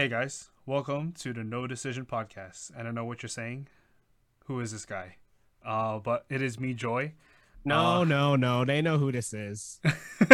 Hey 0.00 0.08
guys, 0.08 0.48
welcome 0.64 1.12
to 1.18 1.34
the 1.34 1.44
No 1.44 1.66
Decision 1.66 2.06
Podcast. 2.06 2.70
And 2.74 2.88
I 2.88 2.90
know 2.90 3.04
what 3.04 3.22
you're 3.22 3.28
saying. 3.28 3.68
Who 4.46 4.58
is 4.60 4.72
this 4.72 4.86
guy? 4.86 5.16
Uh, 5.62 5.98
but 5.98 6.24
it 6.30 6.40
is 6.40 6.58
me, 6.58 6.72
Joy. 6.72 7.12
No, 7.66 8.00
Uh, 8.00 8.04
no, 8.04 8.34
no. 8.34 8.64
They 8.64 8.80
know 8.80 8.96
who 8.96 9.12
this 9.12 9.34
is. 9.34 9.78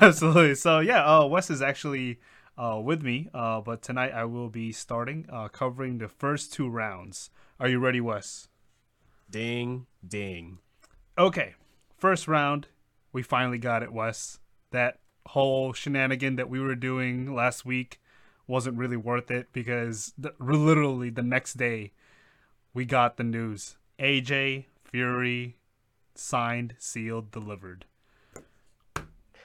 Absolutely. 0.00 0.54
So 0.54 0.78
yeah, 0.78 1.04
uh, 1.04 1.26
Wes 1.26 1.50
is 1.50 1.60
actually 1.60 2.18
uh, 2.56 2.80
with 2.82 3.02
me. 3.02 3.28
Uh, 3.34 3.60
but 3.60 3.82
tonight 3.82 4.12
I 4.14 4.24
will 4.24 4.48
be 4.48 4.72
starting 4.72 5.26
uh, 5.30 5.48
covering 5.48 5.98
the 5.98 6.08
first 6.08 6.54
two 6.54 6.70
rounds. 6.70 7.28
Are 7.60 7.68
you 7.68 7.78
ready, 7.80 8.00
Wes? 8.00 8.48
ding, 9.28 9.88
ding. 10.08 10.60
Okay, 11.18 11.54
first 11.98 12.26
round, 12.26 12.68
we 13.12 13.22
finally 13.22 13.58
got 13.58 13.82
it, 13.82 13.92
Wes. 13.92 14.38
That 14.70 15.00
whole 15.26 15.74
shenanigan 15.74 16.36
that 16.36 16.48
we 16.48 16.60
were 16.60 16.74
doing 16.74 17.34
last 17.34 17.66
week 17.66 18.00
wasn't 18.46 18.76
really 18.78 18.96
worth 18.96 19.30
it 19.30 19.48
because 19.52 20.12
the, 20.16 20.32
literally 20.38 21.10
the 21.10 21.22
next 21.22 21.54
day 21.54 21.92
we 22.74 22.84
got 22.84 23.16
the 23.16 23.24
news. 23.24 23.76
AJ 23.98 24.66
Fury 24.84 25.56
signed, 26.14 26.74
sealed, 26.78 27.30
delivered. 27.30 27.86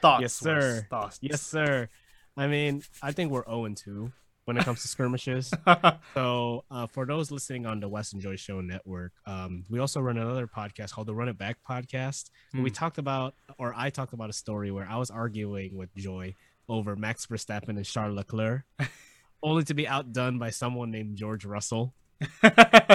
Thoughts, 0.01 0.21
Yes, 0.21 0.33
sir. 0.33 0.87
Thoughts. 0.89 1.19
Yes, 1.21 1.41
sir. 1.41 1.89
I 2.35 2.47
mean, 2.47 2.81
I 3.01 3.11
think 3.11 3.31
we're 3.31 3.45
0 3.45 3.67
2 3.75 4.11
when 4.45 4.57
it 4.57 4.65
comes 4.65 4.81
to 4.81 4.87
skirmishes. 4.87 5.53
So, 6.13 6.65
uh, 6.69 6.87
for 6.87 7.05
those 7.05 7.31
listening 7.31 7.65
on 7.65 7.79
the 7.79 7.87
Wes 7.87 8.11
and 8.11 8.21
Joy 8.21 8.35
Show 8.35 8.59
Network, 8.59 9.13
um, 9.25 9.63
we 9.69 9.79
also 9.79 10.01
run 10.01 10.17
another 10.17 10.45
podcast 10.47 10.91
called 10.91 11.07
the 11.07 11.13
Run 11.15 11.29
It 11.29 11.37
Back 11.37 11.57
Podcast. 11.67 12.31
where 12.51 12.63
We 12.63 12.69
Hmm. 12.69 12.73
talked 12.73 12.97
about, 12.97 13.33
or 13.57 13.73
I 13.77 13.89
talked 13.91 14.11
about 14.11 14.29
a 14.29 14.33
story 14.33 14.71
where 14.71 14.85
I 14.89 14.97
was 14.97 15.09
arguing 15.09 15.77
with 15.77 15.93
Joy 15.95 16.35
over 16.69 16.95
Max 16.95 17.25
Verstappen 17.25 17.69
and 17.69 17.85
Charles 17.85 18.15
Leclerc, 18.15 18.63
only 19.43 19.63
to 19.65 19.73
be 19.73 19.87
outdone 19.87 20.39
by 20.39 20.49
someone 20.49 20.91
named 20.91 21.17
George 21.17 21.45
Russell. 21.45 21.93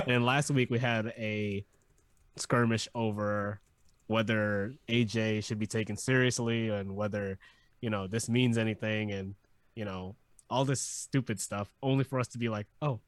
and 0.06 0.25
last 0.25 0.50
week 0.50 0.70
we 0.70 0.78
had 0.78 1.12
a 1.19 1.64
skirmish 2.37 2.89
over 2.94 3.61
whether 4.06 4.72
AJ 4.89 5.44
should 5.44 5.59
be 5.59 5.67
taken 5.67 5.97
seriously 5.97 6.69
and 6.69 6.94
whether 6.94 7.39
you 7.81 7.91
know 7.91 8.06
this 8.06 8.28
means 8.28 8.56
anything 8.56 9.11
and 9.11 9.34
you 9.75 9.84
know 9.84 10.14
all 10.48 10.64
this 10.64 10.81
stupid 10.81 11.41
stuff 11.41 11.69
only 11.83 12.05
for 12.05 12.20
us 12.20 12.28
to 12.28 12.39
be 12.39 12.48
like 12.48 12.67
oh 12.83 13.00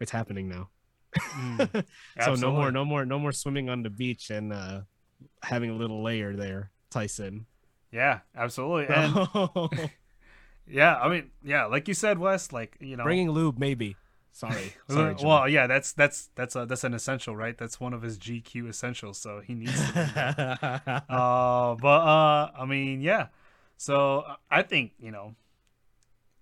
it's 0.00 0.10
happening 0.10 0.48
now. 0.48 0.68
Mm, 1.16 1.84
so 2.24 2.34
no 2.34 2.50
more 2.50 2.72
no 2.72 2.84
more 2.84 3.04
no 3.04 3.18
more 3.18 3.32
swimming 3.32 3.68
on 3.68 3.82
the 3.82 3.90
beach 3.90 4.30
and 4.30 4.52
uh 4.52 4.80
having 5.42 5.70
a 5.70 5.74
little 5.74 6.02
layer 6.02 6.34
there 6.34 6.70
tyson. 6.90 7.46
Yeah, 7.92 8.20
absolutely. 8.36 8.94
And 8.94 9.90
yeah, 10.70 10.96
I 10.96 11.08
mean, 11.08 11.30
yeah, 11.42 11.66
like 11.66 11.88
you 11.88 11.94
said, 11.94 12.18
Wes, 12.18 12.52
like 12.52 12.76
you 12.80 12.96
know, 12.96 13.04
bringing 13.04 13.30
lube 13.30 13.58
maybe 13.58 13.96
sorry 14.32 14.74
sorry 14.88 15.14
John. 15.14 15.28
well, 15.28 15.48
yeah, 15.48 15.66
that's 15.66 15.92
that's 15.92 16.30
that's 16.34 16.56
a 16.56 16.66
that's 16.66 16.84
an 16.84 16.94
essential, 16.94 17.36
right? 17.36 17.56
That's 17.56 17.80
one 17.80 17.92
of 17.92 18.02
his 18.02 18.18
GQ 18.18 18.68
essentials, 18.68 19.18
so 19.18 19.40
he 19.40 19.54
needs. 19.54 19.74
To 19.92 21.02
uh, 21.08 21.74
but 21.74 21.88
uh, 21.88 22.50
I 22.58 22.64
mean, 22.66 23.00
yeah. 23.00 23.28
So 23.76 24.24
I 24.50 24.62
think 24.62 24.92
you 24.98 25.10
know, 25.10 25.34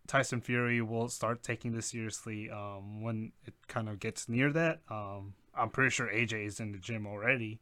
Tyson 0.06 0.40
Fury 0.40 0.80
will 0.80 1.08
start 1.08 1.42
taking 1.42 1.72
this 1.72 1.86
seriously 1.86 2.50
um, 2.50 3.02
when 3.02 3.32
it 3.46 3.54
kind 3.66 3.88
of 3.88 4.00
gets 4.00 4.28
near 4.28 4.52
that. 4.52 4.80
Um, 4.90 5.34
I'm 5.54 5.70
pretty 5.70 5.90
sure 5.90 6.08
AJ 6.08 6.46
is 6.46 6.60
in 6.60 6.72
the 6.72 6.78
gym 6.78 7.06
already. 7.06 7.60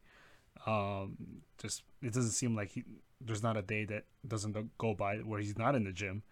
Um, 0.65 1.17
just 1.57 1.83
it 2.01 2.13
doesn't 2.13 2.31
seem 2.31 2.55
like 2.55 2.71
he, 2.71 2.83
there's 3.21 3.43
not 3.43 3.57
a 3.57 3.61
day 3.61 3.85
that 3.85 4.05
doesn't 4.27 4.77
go 4.77 4.93
by 4.93 5.17
where 5.17 5.39
he's 5.39 5.57
not 5.57 5.75
in 5.75 5.83
the 5.83 5.91
gym. 5.91 6.23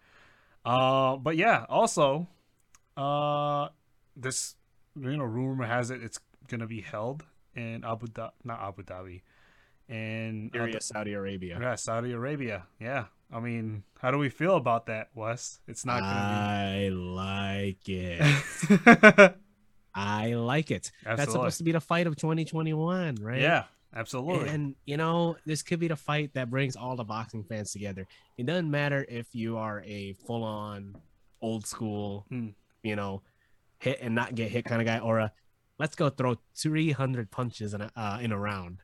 Uh, 0.66 1.16
but 1.16 1.36
yeah, 1.36 1.64
also, 1.68 2.26
uh, 2.96 3.68
this 4.16 4.56
you 4.98 5.16
know 5.16 5.24
rumor 5.24 5.64
has 5.64 5.90
it 5.90 6.02
it's 6.02 6.18
gonna 6.48 6.66
be 6.66 6.80
held 6.80 7.24
in 7.54 7.84
Abu 7.84 8.08
Dhabi, 8.08 8.32
not 8.42 8.60
Abu 8.60 8.82
Dhabi, 8.82 9.22
in 9.88 10.50
Syria, 10.52 10.80
Saudi 10.80 11.12
Arabia. 11.12 11.58
yeah, 11.60 11.76
Saudi 11.76 12.12
Arabia. 12.12 12.66
Yeah, 12.80 13.04
I 13.32 13.38
mean, 13.38 13.84
how 14.00 14.10
do 14.10 14.18
we 14.18 14.28
feel 14.28 14.56
about 14.56 14.86
that, 14.86 15.10
Wes? 15.14 15.60
It's 15.68 15.86
not 15.86 16.02
I 16.02 16.88
like 16.88 17.88
it. 17.88 19.36
I 19.94 20.34
like 20.34 20.70
it. 20.70 20.90
That's 21.04 21.30
supposed 21.30 21.58
to 21.58 21.64
be 21.64 21.72
the 21.72 21.80
fight 21.80 22.06
of 22.06 22.16
2021, 22.16 23.16
right? 23.16 23.40
yeah, 23.40 23.64
absolutely. 23.96 24.48
And 24.50 24.74
you 24.84 24.96
know, 24.96 25.36
this 25.46 25.62
could 25.62 25.80
be 25.80 25.88
the 25.88 25.96
fight 25.96 26.30
that 26.34 26.50
brings 26.50 26.76
all 26.76 26.94
the 26.96 27.04
boxing 27.04 27.42
fans 27.44 27.72
together. 27.72 28.06
It 28.38 28.46
doesn't 28.46 28.70
matter 28.70 29.04
if 29.08 29.34
you 29.34 29.56
are 29.56 29.82
a 29.86 30.12
full-on 30.26 30.96
old 31.42 31.66
school, 31.66 32.26
Hmm. 32.28 32.48
you 32.82 32.96
know, 32.96 33.22
hit 33.78 33.98
and 34.00 34.14
not 34.14 34.34
get 34.34 34.50
hit 34.50 34.64
kind 34.64 34.80
of 34.80 34.86
guy, 34.86 34.98
or 34.98 35.18
a 35.18 35.32
let's 35.78 35.94
go 35.96 36.08
throw 36.08 36.36
300 36.56 37.30
punches 37.30 37.74
in 37.74 37.80
a 37.82 37.90
uh, 37.96 38.18
in 38.20 38.32
a 38.32 38.38
round. 38.38 38.78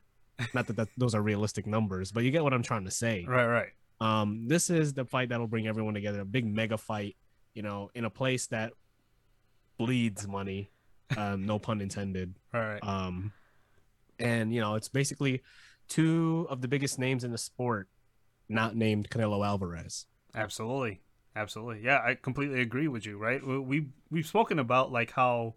Not 0.53 0.67
that, 0.67 0.75
that 0.77 0.87
those 0.97 1.13
are 1.15 1.21
realistic 1.21 1.65
numbers, 1.67 2.11
but 2.11 2.23
you 2.23 2.31
get 2.31 2.43
what 2.43 2.53
I'm 2.53 2.63
trying 2.63 2.85
to 2.85 2.91
say. 2.91 3.25
right, 3.27 3.45
right. 3.45 3.69
Um, 4.01 4.47
this 4.47 4.69
is 4.69 4.93
the 4.93 5.05
fight 5.05 5.29
that'll 5.29 5.47
bring 5.47 5.67
everyone 5.67 5.93
together. 5.93 6.21
A 6.21 6.25
big 6.25 6.45
mega 6.45 6.77
fight, 6.77 7.15
you 7.53 7.61
know, 7.61 7.89
in 7.95 8.03
a 8.05 8.09
place 8.09 8.47
that 8.47 8.73
bleeds 9.77 10.27
money. 10.27 10.69
Um, 11.15 11.45
no 11.45 11.59
pun 11.59 11.79
intended. 11.81 12.33
Right, 12.51 12.73
right. 12.73 12.83
Um, 12.83 13.31
and 14.23 14.53
you 14.53 14.61
know, 14.61 14.75
it's 14.75 14.87
basically 14.87 15.43
two 15.87 16.47
of 16.49 16.61
the 16.61 16.67
biggest 16.67 16.97
names 16.97 17.23
in 17.23 17.31
the 17.31 17.37
sport, 17.37 17.89
not 18.49 18.75
named 18.75 19.09
Canelo 19.09 19.45
Alvarez. 19.45 20.05
Absolutely, 20.33 21.01
absolutely. 21.35 21.83
Yeah, 21.83 22.01
I 22.03 22.15
completely 22.15 22.61
agree 22.61 22.87
with 22.87 23.05
you. 23.05 23.17
Right, 23.17 23.45
we 23.45 23.59
we 23.59 23.87
we've 24.09 24.27
spoken 24.27 24.57
about 24.57 24.91
like 24.91 25.11
how 25.11 25.55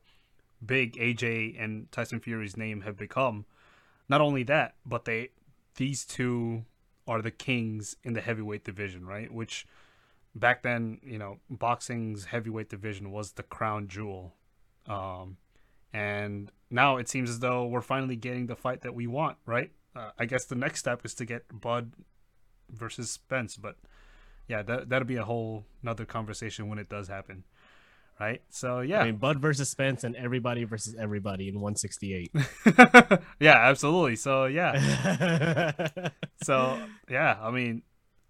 big 0.64 0.96
AJ 0.96 1.62
and 1.62 1.90
Tyson 1.92 2.20
Fury's 2.20 2.56
name 2.56 2.82
have 2.82 2.96
become. 2.96 3.46
Not 4.08 4.20
only 4.20 4.42
that, 4.44 4.74
but 4.84 5.04
they 5.04 5.30
these 5.76 6.04
two 6.04 6.64
are 7.06 7.22
the 7.22 7.30
kings 7.30 7.96
in 8.02 8.14
the 8.14 8.20
heavyweight 8.20 8.64
division, 8.64 9.06
right? 9.06 9.32
Which 9.32 9.66
back 10.34 10.62
then, 10.62 11.00
you 11.04 11.18
know, 11.18 11.38
boxing's 11.48 12.26
heavyweight 12.26 12.68
division 12.68 13.12
was 13.12 13.32
the 13.32 13.42
crown 13.42 13.88
jewel. 13.88 14.34
Um, 14.86 15.36
and 15.96 16.52
now 16.70 16.98
it 16.98 17.08
seems 17.08 17.30
as 17.30 17.38
though 17.38 17.64
we're 17.64 17.80
finally 17.80 18.16
getting 18.16 18.48
the 18.48 18.54
fight 18.54 18.82
that 18.82 18.94
we 18.94 19.06
want, 19.06 19.38
right? 19.46 19.70
Uh, 19.94 20.10
I 20.18 20.26
guess 20.26 20.44
the 20.44 20.54
next 20.54 20.80
step 20.80 21.06
is 21.06 21.14
to 21.14 21.24
get 21.24 21.44
Bud 21.58 21.92
versus 22.70 23.10
Spence, 23.10 23.56
but 23.56 23.76
yeah, 24.46 24.60
that 24.62 24.90
that'll 24.90 25.08
be 25.08 25.16
a 25.16 25.24
whole 25.24 25.64
another 25.82 26.04
conversation 26.04 26.68
when 26.68 26.78
it 26.78 26.90
does 26.90 27.08
happen, 27.08 27.44
right? 28.20 28.42
So 28.50 28.80
yeah, 28.80 29.00
I 29.00 29.04
mean, 29.06 29.16
Bud 29.16 29.40
versus 29.40 29.70
Spence 29.70 30.04
and 30.04 30.14
everybody 30.16 30.64
versus 30.64 30.94
everybody 30.98 31.48
in 31.48 31.60
168. 31.60 32.30
yeah, 33.40 33.56
absolutely. 33.56 34.16
So 34.16 34.44
yeah, 34.44 35.88
so 36.42 36.78
yeah, 37.08 37.38
I 37.40 37.50
mean, 37.50 37.82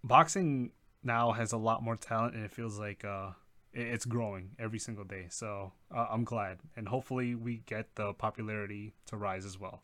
boxing 0.04 0.70
now 1.02 1.32
has 1.32 1.50
a 1.50 1.58
lot 1.58 1.82
more 1.82 1.96
talent, 1.96 2.36
and 2.36 2.44
it 2.44 2.52
feels 2.52 2.78
like 2.78 3.04
uh, 3.04 3.30
it's 3.76 4.04
growing 4.04 4.50
every 4.58 4.78
single 4.78 5.04
day. 5.04 5.26
So 5.28 5.72
uh, 5.94 6.06
I'm 6.10 6.24
glad, 6.24 6.58
and 6.76 6.88
hopefully 6.88 7.34
we 7.34 7.62
get 7.66 7.94
the 7.94 8.12
popularity 8.14 8.94
to 9.06 9.16
rise 9.16 9.44
as 9.44 9.58
well, 9.60 9.82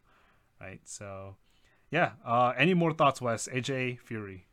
right? 0.61 0.81
So 0.85 1.37
yeah, 1.91 2.13
uh, 2.25 2.55
any 2.57 2.75
more 2.75 2.93
thoughts, 2.93 3.21
Wes? 3.21 3.49
AJ 3.49 4.01
Fury. 4.01 4.47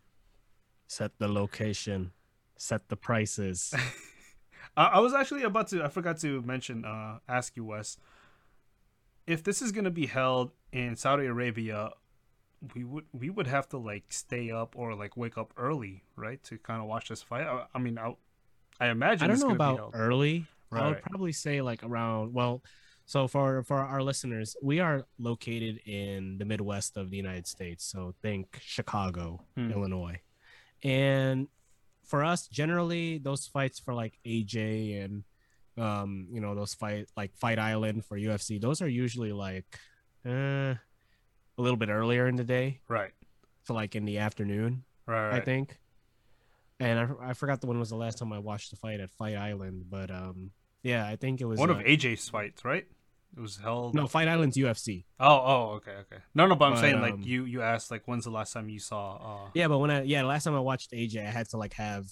set 0.88 1.18
the 1.20 1.28
location, 1.28 2.12
set 2.58 2.90
the 2.90 2.98
prices. 2.98 3.74
I, 4.78 4.86
I 4.86 5.00
was 5.00 5.14
actually 5.14 5.44
about 5.44 5.68
to. 5.70 5.84
I 5.84 5.88
forgot 5.88 6.20
to 6.20 6.42
mention. 6.42 6.86
Uh, 6.86 7.20
ask 7.28 7.56
you, 7.56 7.64
Wes. 7.66 7.98
If 9.26 9.44
this 9.44 9.62
is 9.62 9.72
gonna 9.72 9.92
be 9.92 10.08
held 10.08 10.52
in 10.72 10.96
Saudi 10.96 11.26
Arabia, 11.26 11.92
we 12.76 12.84
would 12.84 13.06
we 13.14 13.30
would 13.30 13.48
have 13.48 13.70
to 13.70 13.78
like 13.78 14.06
stay 14.10 14.52
up 14.52 14.76
or 14.76 14.96
like 14.96 15.16
wake 15.16 15.38
up 15.38 15.54
early, 15.56 16.04
right, 16.16 16.42
to 16.44 16.58
kind 16.58 16.82
of 16.82 16.88
watch 16.88 17.10
this 17.10 17.22
fight. 17.22 17.46
I, 17.48 17.66
I 17.74 17.80
mean, 17.80 17.98
I, 17.98 18.16
I 18.80 18.88
imagine 18.88 19.30
I 19.30 19.36
don't 19.36 19.40
know 19.48 19.56
about 19.56 19.92
early. 19.94 20.46
I 20.72 20.88
would 20.88 21.02
probably 21.02 21.32
say 21.32 21.62
like 21.62 21.84
around 21.84 22.34
well, 22.34 22.62
so 23.06 23.28
for 23.28 23.64
for 23.64 23.78
our 23.78 24.02
listeners, 24.04 24.56
we 24.62 24.80
are 24.80 25.06
located 25.18 25.80
in 25.86 26.38
the 26.38 26.46
Midwest 26.46 26.96
of 26.96 27.10
the 27.10 27.18
United 27.18 27.48
States. 27.48 27.84
So 27.86 28.14
think 28.22 28.60
Chicago, 28.62 29.42
Hmm. 29.56 29.72
Illinois. 29.72 30.22
And 30.84 31.48
for 32.06 32.24
us, 32.24 32.48
generally 32.48 33.18
those 33.18 33.48
fights 33.48 33.80
for 33.80 33.94
like 33.94 34.18
AJ 34.26 35.04
and 35.04 35.24
um, 35.78 36.28
you 36.32 36.42
know, 36.42 36.56
those 36.56 36.74
fight 36.74 37.08
like 37.18 37.34
Fight 37.36 37.58
Island 37.58 38.06
for 38.06 38.18
UFC, 38.18 38.60
those 38.62 38.82
are 38.82 38.88
usually 38.88 39.32
like 39.32 39.66
uh 40.26 40.76
a 41.58 41.62
little 41.62 41.78
bit 41.78 41.90
earlier 41.90 42.28
in 42.28 42.36
the 42.36 42.44
day. 42.44 42.80
Right, 42.88 43.12
So 43.66 43.74
like 43.74 43.96
in 43.96 44.06
the 44.06 44.20
afternoon. 44.20 44.84
right, 45.06 45.30
right. 45.30 45.42
I 45.42 45.44
think. 45.44 45.78
And 46.80 47.00
I, 47.00 47.30
I 47.30 47.34
forgot 47.34 47.60
the 47.62 47.68
when 47.68 47.80
was 47.80 47.90
the 47.90 47.96
last 47.98 48.18
time 48.20 48.32
I 48.32 48.40
watched 48.40 48.70
the 48.72 48.78
fight 48.78 49.00
at 49.00 49.12
Fight 49.12 49.36
Island, 49.36 49.86
but 49.90 50.10
um, 50.12 50.52
yeah, 50.82 51.06
I 51.06 51.16
think 51.18 51.42
it 51.42 51.46
was 51.46 51.60
One 51.60 51.70
uh, 51.70 51.74
of 51.74 51.80
AJ's 51.80 52.30
fights, 52.30 52.64
right? 52.64 52.86
It 53.36 53.40
was 53.40 53.58
held. 53.58 53.94
no 53.94 54.08
Fight 54.08 54.28
Island's 54.28 54.58
UFC. 54.58 55.04
Oh, 55.20 55.28
oh, 55.28 55.70
okay, 55.76 55.92
okay. 56.02 56.22
No, 56.34 56.48
no, 56.48 56.56
but 56.56 56.66
I'm 56.66 56.74
But, 56.74 56.80
saying 56.82 56.96
um, 56.96 57.02
like 57.02 57.26
you 57.26 57.44
you 57.46 57.62
asked 57.62 57.92
like 57.92 58.04
when's 58.08 58.24
the 58.24 58.32
last 58.32 58.54
time 58.54 58.70
you 58.70 58.80
saw? 58.80 59.18
uh 59.46 59.50
Yeah, 59.54 59.68
but 59.68 59.80
when 59.80 59.92
I 59.92 60.02
yeah, 60.04 60.22
the 60.22 60.28
last 60.28 60.46
time 60.46 60.56
I 60.56 60.60
watched 60.60 60.92
AJ, 60.92 61.18
I 61.28 61.30
had 61.30 61.48
to 61.50 61.58
like 61.58 61.74
have 61.74 62.06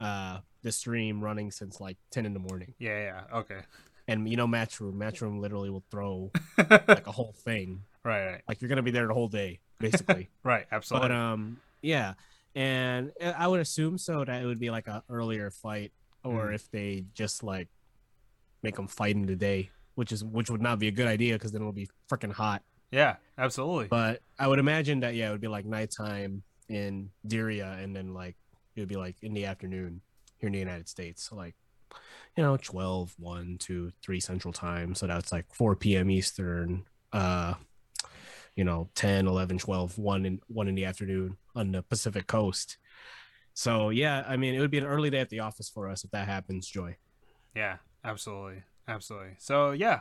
uh 0.00 0.38
the 0.62 0.72
stream 0.72 1.22
running 1.22 1.50
since 1.50 1.80
like 1.80 1.98
10 2.12 2.24
in 2.24 2.32
the 2.34 2.40
morning. 2.40 2.74
Yeah, 2.78 2.98
yeah. 3.30 3.38
Okay. 3.40 3.60
And 4.08 4.28
you 4.28 4.36
know 4.36 4.46
Matchroom, 4.46 4.94
Matchroom 4.94 5.40
literally 5.40 5.70
will 5.70 5.84
throw 5.90 6.30
like 6.58 7.06
a 7.06 7.12
whole 7.12 7.34
thing. 7.44 7.82
right, 8.04 8.24
right, 8.24 8.42
Like 8.48 8.62
you're 8.62 8.68
gonna 8.70 8.82
be 8.82 8.90
there 8.90 9.06
the 9.06 9.14
whole 9.14 9.28
day, 9.28 9.60
basically. 9.80 10.30
right. 10.44 10.66
Absolutely. 10.72 11.08
but 11.10 11.14
um, 11.14 11.58
yeah, 11.82 12.14
and 12.54 13.12
uh, 13.20 13.32
I 13.36 13.48
would 13.48 13.60
assume 13.60 13.98
so 13.98 14.24
that 14.24 14.42
it 14.42 14.46
would 14.46 14.60
be 14.60 14.70
like 14.70 14.86
an 14.88 15.02
earlier 15.08 15.50
fight, 15.50 15.92
or 16.22 16.48
Mhm. 16.48 16.54
if 16.54 16.70
they 16.70 17.04
just 17.14 17.42
like 17.42 17.68
make 18.62 18.76
them 18.76 18.88
fight 18.88 19.14
in 19.16 19.26
the 19.26 19.36
day, 19.36 19.70
which 19.94 20.12
is 20.12 20.24
which 20.24 20.50
would 20.50 20.62
not 20.62 20.78
be 20.78 20.88
a 20.88 20.92
good 20.92 21.06
idea 21.06 21.34
because 21.34 21.52
then 21.52 21.60
it'll 21.62 21.72
be 21.72 21.88
freaking 22.10 22.32
hot. 22.32 22.62
yeah, 22.90 23.16
absolutely. 23.36 23.88
But 23.88 24.20
I 24.38 24.46
would 24.46 24.58
imagine 24.60 25.00
that 25.00 25.14
yeah, 25.14 25.28
it 25.28 25.32
would 25.32 25.40
be 25.40 25.48
like 25.48 25.66
nighttime 25.66 26.42
in 26.68 27.10
Diriyah, 27.26 27.82
and 27.82 27.94
then 27.94 28.14
like 28.14 28.36
it 28.76 28.80
would 28.80 28.88
be 28.88 28.96
like 28.96 29.16
in 29.22 29.34
the 29.34 29.46
afternoon 29.46 30.00
here 30.38 30.46
in 30.46 30.52
the 30.52 30.58
United 30.58 30.88
States, 30.88 31.22
so 31.28 31.34
like 31.36 31.54
you 32.36 32.42
know 32.42 32.56
12 32.56 33.14
1 33.18 33.58
2 33.58 33.92
3 34.02 34.18
central 34.20 34.52
time 34.52 34.94
so 34.94 35.06
that's 35.06 35.30
like 35.30 35.46
4 35.54 35.76
p.m 35.76 36.10
eastern 36.10 36.84
uh 37.12 37.54
you 38.56 38.64
know 38.64 38.88
10 38.94 39.26
11 39.26 39.58
12 39.58 39.98
1 39.98 40.26
in 40.26 40.40
1 40.48 40.68
in 40.68 40.74
the 40.74 40.84
afternoon 40.84 41.36
on 41.54 41.72
the 41.72 41.82
pacific 41.82 42.26
coast 42.26 42.76
so 43.52 43.90
yeah 43.90 44.24
i 44.28 44.36
mean 44.36 44.54
it 44.54 44.60
would 44.60 44.70
be 44.70 44.78
an 44.78 44.84
early 44.86 45.10
day 45.10 45.20
at 45.20 45.28
the 45.30 45.40
office 45.40 45.68
for 45.68 45.88
us 45.88 46.04
if 46.04 46.10
that 46.10 46.26
happens 46.28 46.66
joy 46.68 46.96
Yeah, 47.54 47.76
absolutely, 48.04 48.62
absolutely. 48.88 49.36
So 49.38 49.70
yeah, 49.70 50.00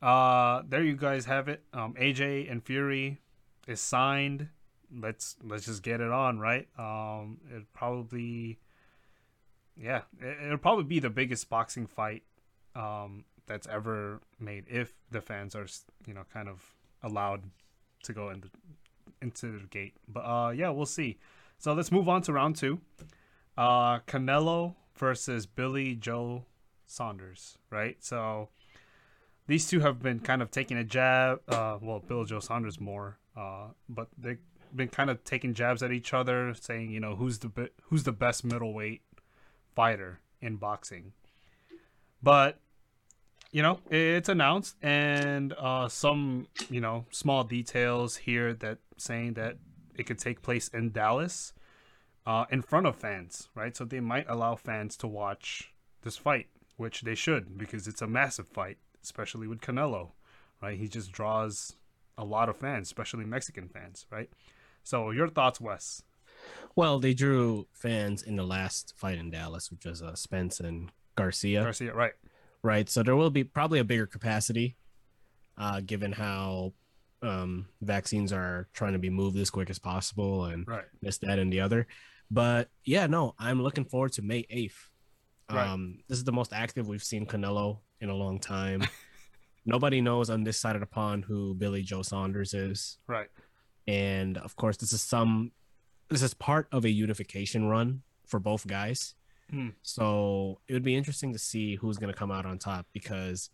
uh, 0.00 0.62
there 0.68 0.84
you 0.84 0.96
guys 0.96 1.24
have 1.26 1.48
it. 1.48 1.62
Um, 1.72 1.94
AJ 1.94 2.50
and 2.50 2.62
Fury 2.62 3.18
is 3.66 3.80
signed. 3.80 4.48
Let's 4.94 5.36
let's 5.42 5.64
just 5.66 5.82
get 5.82 6.00
it 6.00 6.12
on, 6.12 6.38
right? 6.38 6.68
Um, 6.78 7.38
it 7.50 7.64
probably, 7.74 8.60
yeah, 9.76 10.02
it, 10.20 10.36
it'll 10.44 10.58
probably 10.58 10.84
be 10.84 11.00
the 11.00 11.10
biggest 11.10 11.50
boxing 11.50 11.88
fight, 11.88 12.22
um, 12.76 13.24
that's 13.46 13.66
ever 13.66 14.20
made 14.38 14.64
if 14.68 14.94
the 15.10 15.20
fans 15.20 15.54
are, 15.56 15.66
you 16.06 16.14
know, 16.14 16.24
kind 16.32 16.48
of 16.48 16.62
allowed 17.02 17.42
to 18.04 18.12
go 18.12 18.30
into 18.30 18.48
into 19.22 19.58
the 19.58 19.66
gate. 19.66 19.94
But 20.08 20.20
uh, 20.20 20.50
yeah, 20.50 20.70
we'll 20.70 20.86
see. 20.86 21.18
So 21.58 21.72
let's 21.72 21.90
move 21.90 22.08
on 22.08 22.22
to 22.22 22.32
round 22.32 22.56
two. 22.56 22.80
Uh, 23.56 24.00
Canelo 24.00 24.74
versus 24.96 25.46
Billy 25.46 25.94
Joe 25.94 26.44
Saunders, 26.86 27.58
right? 27.70 27.96
So 28.00 28.50
these 29.46 29.66
two 29.66 29.80
have 29.80 30.02
been 30.02 30.20
kind 30.20 30.42
of 30.42 30.50
taking 30.50 30.76
a 30.76 30.84
jab. 30.84 31.40
Uh, 31.48 31.78
well, 31.80 32.00
Bill 32.00 32.24
Joe 32.24 32.40
Saunders 32.40 32.80
more, 32.80 33.18
uh, 33.36 33.68
but 33.88 34.08
they've 34.18 34.38
been 34.74 34.88
kind 34.88 35.08
of 35.08 35.24
taking 35.24 35.54
jabs 35.54 35.82
at 35.82 35.92
each 35.92 36.12
other, 36.12 36.54
saying 36.54 36.90
you 36.90 37.00
know 37.00 37.16
who's 37.16 37.38
the 37.38 37.48
be- 37.48 37.70
who's 37.84 38.04
the 38.04 38.12
best 38.12 38.44
middleweight 38.44 39.02
fighter 39.74 40.20
in 40.40 40.56
boxing. 40.56 41.12
But 42.22 42.60
you 43.56 43.62
know 43.62 43.80
it's 43.90 44.28
announced, 44.28 44.76
and 44.82 45.54
uh, 45.54 45.88
some 45.88 46.46
you 46.68 46.78
know 46.78 47.06
small 47.10 47.42
details 47.42 48.14
here 48.16 48.52
that 48.52 48.76
saying 48.98 49.32
that 49.34 49.56
it 49.94 50.04
could 50.04 50.18
take 50.18 50.42
place 50.42 50.68
in 50.68 50.90
Dallas. 50.90 51.54
Uh, 52.26 52.44
in 52.50 52.60
front 52.60 52.88
of 52.88 52.96
fans, 52.96 53.48
right? 53.54 53.76
So 53.76 53.84
they 53.84 54.00
might 54.00 54.26
allow 54.28 54.56
fans 54.56 54.96
to 54.96 55.06
watch 55.06 55.72
this 56.02 56.16
fight, 56.16 56.48
which 56.76 57.02
they 57.02 57.14
should 57.14 57.56
because 57.56 57.86
it's 57.86 58.02
a 58.02 58.06
massive 58.08 58.48
fight, 58.48 58.78
especially 59.00 59.46
with 59.46 59.60
Canelo, 59.60 60.10
right? 60.60 60.76
He 60.76 60.88
just 60.88 61.12
draws 61.12 61.76
a 62.18 62.24
lot 62.24 62.48
of 62.48 62.56
fans, 62.56 62.88
especially 62.88 63.24
Mexican 63.24 63.68
fans, 63.68 64.06
right? 64.10 64.28
So 64.82 65.12
your 65.12 65.28
thoughts, 65.28 65.60
Wes? 65.60 66.02
well 66.74 66.98
they 66.98 67.14
drew 67.14 67.66
fans 67.72 68.22
in 68.22 68.36
the 68.36 68.44
last 68.44 68.92
fight 68.96 69.16
in 69.16 69.30
dallas 69.30 69.70
which 69.70 69.86
was 69.86 70.02
uh, 70.02 70.14
spence 70.14 70.60
and 70.60 70.92
garcia 71.16 71.62
Garcia, 71.62 71.94
right? 71.94 72.12
Right? 72.66 72.88
So 72.90 73.02
there 73.02 73.16
will 73.16 73.30
be 73.30 73.44
probably 73.44 73.78
a 73.78 73.84
bigger 73.84 74.06
capacity, 74.06 74.76
uh, 75.56 75.80
given 75.80 76.12
how 76.12 76.72
um, 77.22 77.66
vaccines 77.80 78.32
are 78.32 78.68
trying 78.74 78.92
to 78.92 78.98
be 78.98 79.08
moved 79.10 79.38
as 79.38 79.50
quick 79.50 79.70
as 79.70 79.78
possible, 79.78 80.44
and 80.46 80.66
Right. 80.68 80.84
this, 81.00 81.18
that, 81.18 81.38
and 81.38 81.52
the 81.52 81.60
other. 81.60 81.86
But 82.30 82.68
yeah, 82.84 83.06
no, 83.06 83.34
I'm 83.38 83.62
looking 83.62 83.84
forward 83.84 84.12
to 84.14 84.22
May 84.22 84.42
8th. 84.50 84.74
Right. 85.50 85.68
Um, 85.68 86.00
this 86.08 86.18
is 86.18 86.24
the 86.24 86.32
most 86.32 86.52
active 86.52 86.88
we've 86.88 87.02
seen 87.04 87.24
Canelo 87.24 87.78
in 88.00 88.10
a 88.10 88.14
long 88.14 88.40
time. 88.40 88.82
Nobody 89.64 90.00
knows 90.00 90.28
on 90.30 90.44
this 90.44 90.58
side 90.58 90.74
of 90.76 90.80
the 90.80 90.86
pond 90.86 91.24
who 91.24 91.54
Billy 91.54 91.82
Joe 91.82 92.02
Saunders 92.02 92.52
is, 92.54 92.98
Right. 93.06 93.28
and 93.86 94.38
of 94.38 94.56
course, 94.56 94.76
this 94.76 94.92
is 94.92 95.02
some. 95.02 95.52
This 96.08 96.22
is 96.22 96.34
part 96.34 96.68
of 96.70 96.84
a 96.84 96.90
unification 96.90 97.66
run 97.66 98.02
for 98.26 98.38
both 98.38 98.66
guys. 98.66 99.14
Hmm. 99.50 99.68
So 99.82 100.60
it 100.66 100.72
would 100.72 100.82
be 100.82 100.96
interesting 100.96 101.32
to 101.32 101.38
see 101.38 101.76
who's 101.76 101.98
going 101.98 102.12
to 102.12 102.18
come 102.18 102.30
out 102.32 102.46
on 102.46 102.58
top 102.58 102.86
because 102.92 103.50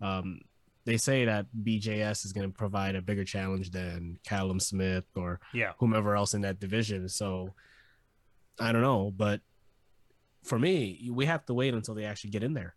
um, 0.00 0.40
they 0.84 0.96
say 0.96 1.24
that 1.26 1.46
BJS 1.62 2.24
is 2.24 2.32
going 2.32 2.50
to 2.50 2.56
provide 2.56 2.94
a 2.96 3.02
bigger 3.02 3.24
challenge 3.24 3.70
than 3.70 4.18
Callum 4.24 4.58
Smith 4.60 5.04
or 5.14 5.40
Yeah. 5.52 5.72
whomever 5.78 6.16
else 6.16 6.34
in 6.34 6.40
that 6.42 6.60
division. 6.60 7.08
So 7.08 7.54
I 8.58 8.72
don't 8.72 8.82
know, 8.82 9.12
but 9.16 9.40
for 10.42 10.58
me, 10.58 11.08
we 11.12 11.26
have 11.26 11.44
to 11.46 11.54
wait 11.54 11.74
until 11.74 11.94
they 11.94 12.04
actually 12.04 12.30
get 12.30 12.42
in 12.42 12.54
there. 12.54 12.74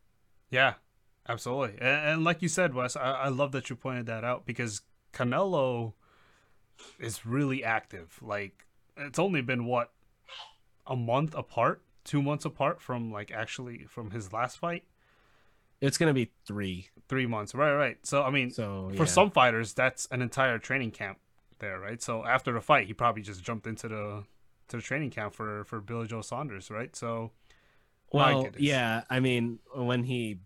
Yeah. 0.50 0.74
Absolutely. 1.30 1.76
And, 1.82 2.10
and 2.10 2.24
like 2.24 2.42
you 2.42 2.48
said, 2.48 2.74
Wes, 2.74 2.96
I, 2.96 3.12
I 3.12 3.28
love 3.28 3.52
that 3.52 3.70
you 3.70 3.76
pointed 3.76 4.06
that 4.06 4.24
out 4.24 4.46
because 4.46 4.82
Canelo 5.14 5.94
is 7.00 7.26
really 7.26 7.64
active. 7.64 8.18
Like 8.22 8.66
it's 8.96 9.20
only 9.20 9.42
been 9.42 9.66
what 9.66 9.92
a 10.86 10.96
month 10.96 11.36
apart, 11.36 11.82
two 12.08 12.24
months 12.24 12.46
apart 12.46 12.82
from 12.82 13.12
like 13.12 13.30
actually 13.32 13.86
from 13.88 14.10
his 14.10 14.34
last 14.34 14.58
fight. 14.58 14.84
It's 15.80 16.00
to 16.00 16.14
be 16.14 16.32
three. 16.48 16.90
Three 17.08 17.28
months. 17.28 17.54
Right. 17.54 17.74
Right. 17.76 17.98
So 18.02 18.24
I 18.24 18.32
mean, 18.32 18.50
So 18.50 18.90
for 18.96 19.04
yeah. 19.04 19.06
some 19.06 19.30
fighters 19.30 19.74
that's 19.74 20.08
an 20.10 20.24
entire 20.24 20.58
training 20.58 20.92
camp 20.92 21.20
there 21.60 21.80
right 21.80 22.04
so 22.04 22.24
after 22.24 22.54
the 22.54 22.62
fight 22.62 22.86
he 22.86 22.94
probably 22.94 23.24
just 23.24 23.44
jumped 23.44 23.66
into 23.66 23.88
the 23.88 24.24
to 24.68 24.76
the 24.78 24.82
training 24.84 25.10
camp 25.10 25.34
for 25.34 25.64
for 25.64 25.82
billy 25.82 26.06
joe 26.06 26.22
saunders 26.22 26.70
right 26.70 26.96
so 26.96 27.32
Well, 28.12 28.44
goodness. 28.44 28.62
yeah, 28.62 29.02
I 29.10 29.20
mean, 29.20 29.58
when 29.74 30.04
he 30.04 30.38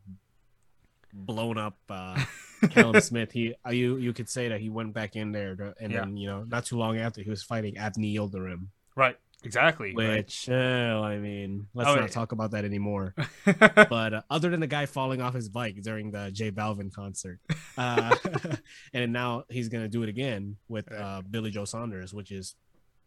blown 1.14 1.58
up 1.58 1.78
uh, 1.90 2.24
Callum 2.70 3.02
Smith, 3.02 3.32
he 3.32 3.54
uh, 3.66 3.72
you 3.72 3.98
you 3.98 4.14
could 4.14 4.30
say 4.30 4.48
that 4.50 4.62
he 4.62 4.70
went 4.70 4.94
back 4.94 5.16
in 5.18 5.32
there, 5.34 5.76
and 5.80 5.92
Yeah. 5.92 6.00
then 6.02 6.16
you 6.18 6.28
know, 6.28 6.44
not 6.44 6.66
too 6.66 6.78
long 6.78 6.98
after 6.98 7.22
he 7.22 7.30
was 7.30 7.44
fighting 7.44 7.76
Avni 7.76 8.16
Yildirim, 8.16 8.68
right 8.96 9.18
exactly 9.44 9.94
right. 9.96 10.18
which 10.26 10.50
uh, 10.50 11.02
I 11.04 11.18
mean, 11.18 11.68
let's 11.74 11.90
Oh, 11.90 11.96
not 11.96 12.02
yeah. 12.02 12.08
talk 12.08 12.32
about 12.32 12.52
that 12.52 12.66
anymore. 12.66 13.14
but 13.46 14.14
uh, 14.14 14.22
other 14.30 14.50
than 14.50 14.60
the 14.60 14.68
guy 14.68 14.86
falling 14.86 15.22
off 15.22 15.34
his 15.34 15.50
bike 15.50 15.82
during 15.82 16.12
the 16.12 16.32
J 16.32 16.52
Balvin 16.52 16.94
concert, 16.94 17.40
uh, 17.78 18.16
and 18.94 19.12
now 19.14 19.44
he's 19.50 19.70
gonna 19.70 19.88
do 19.90 20.04
it 20.04 20.10
again 20.10 20.58
with 20.68 20.92
uh, 20.92 21.22
Billy 21.30 21.52
Joe 21.52 21.66
Saunders, 21.66 22.14
which 22.14 22.32
is 22.32 22.56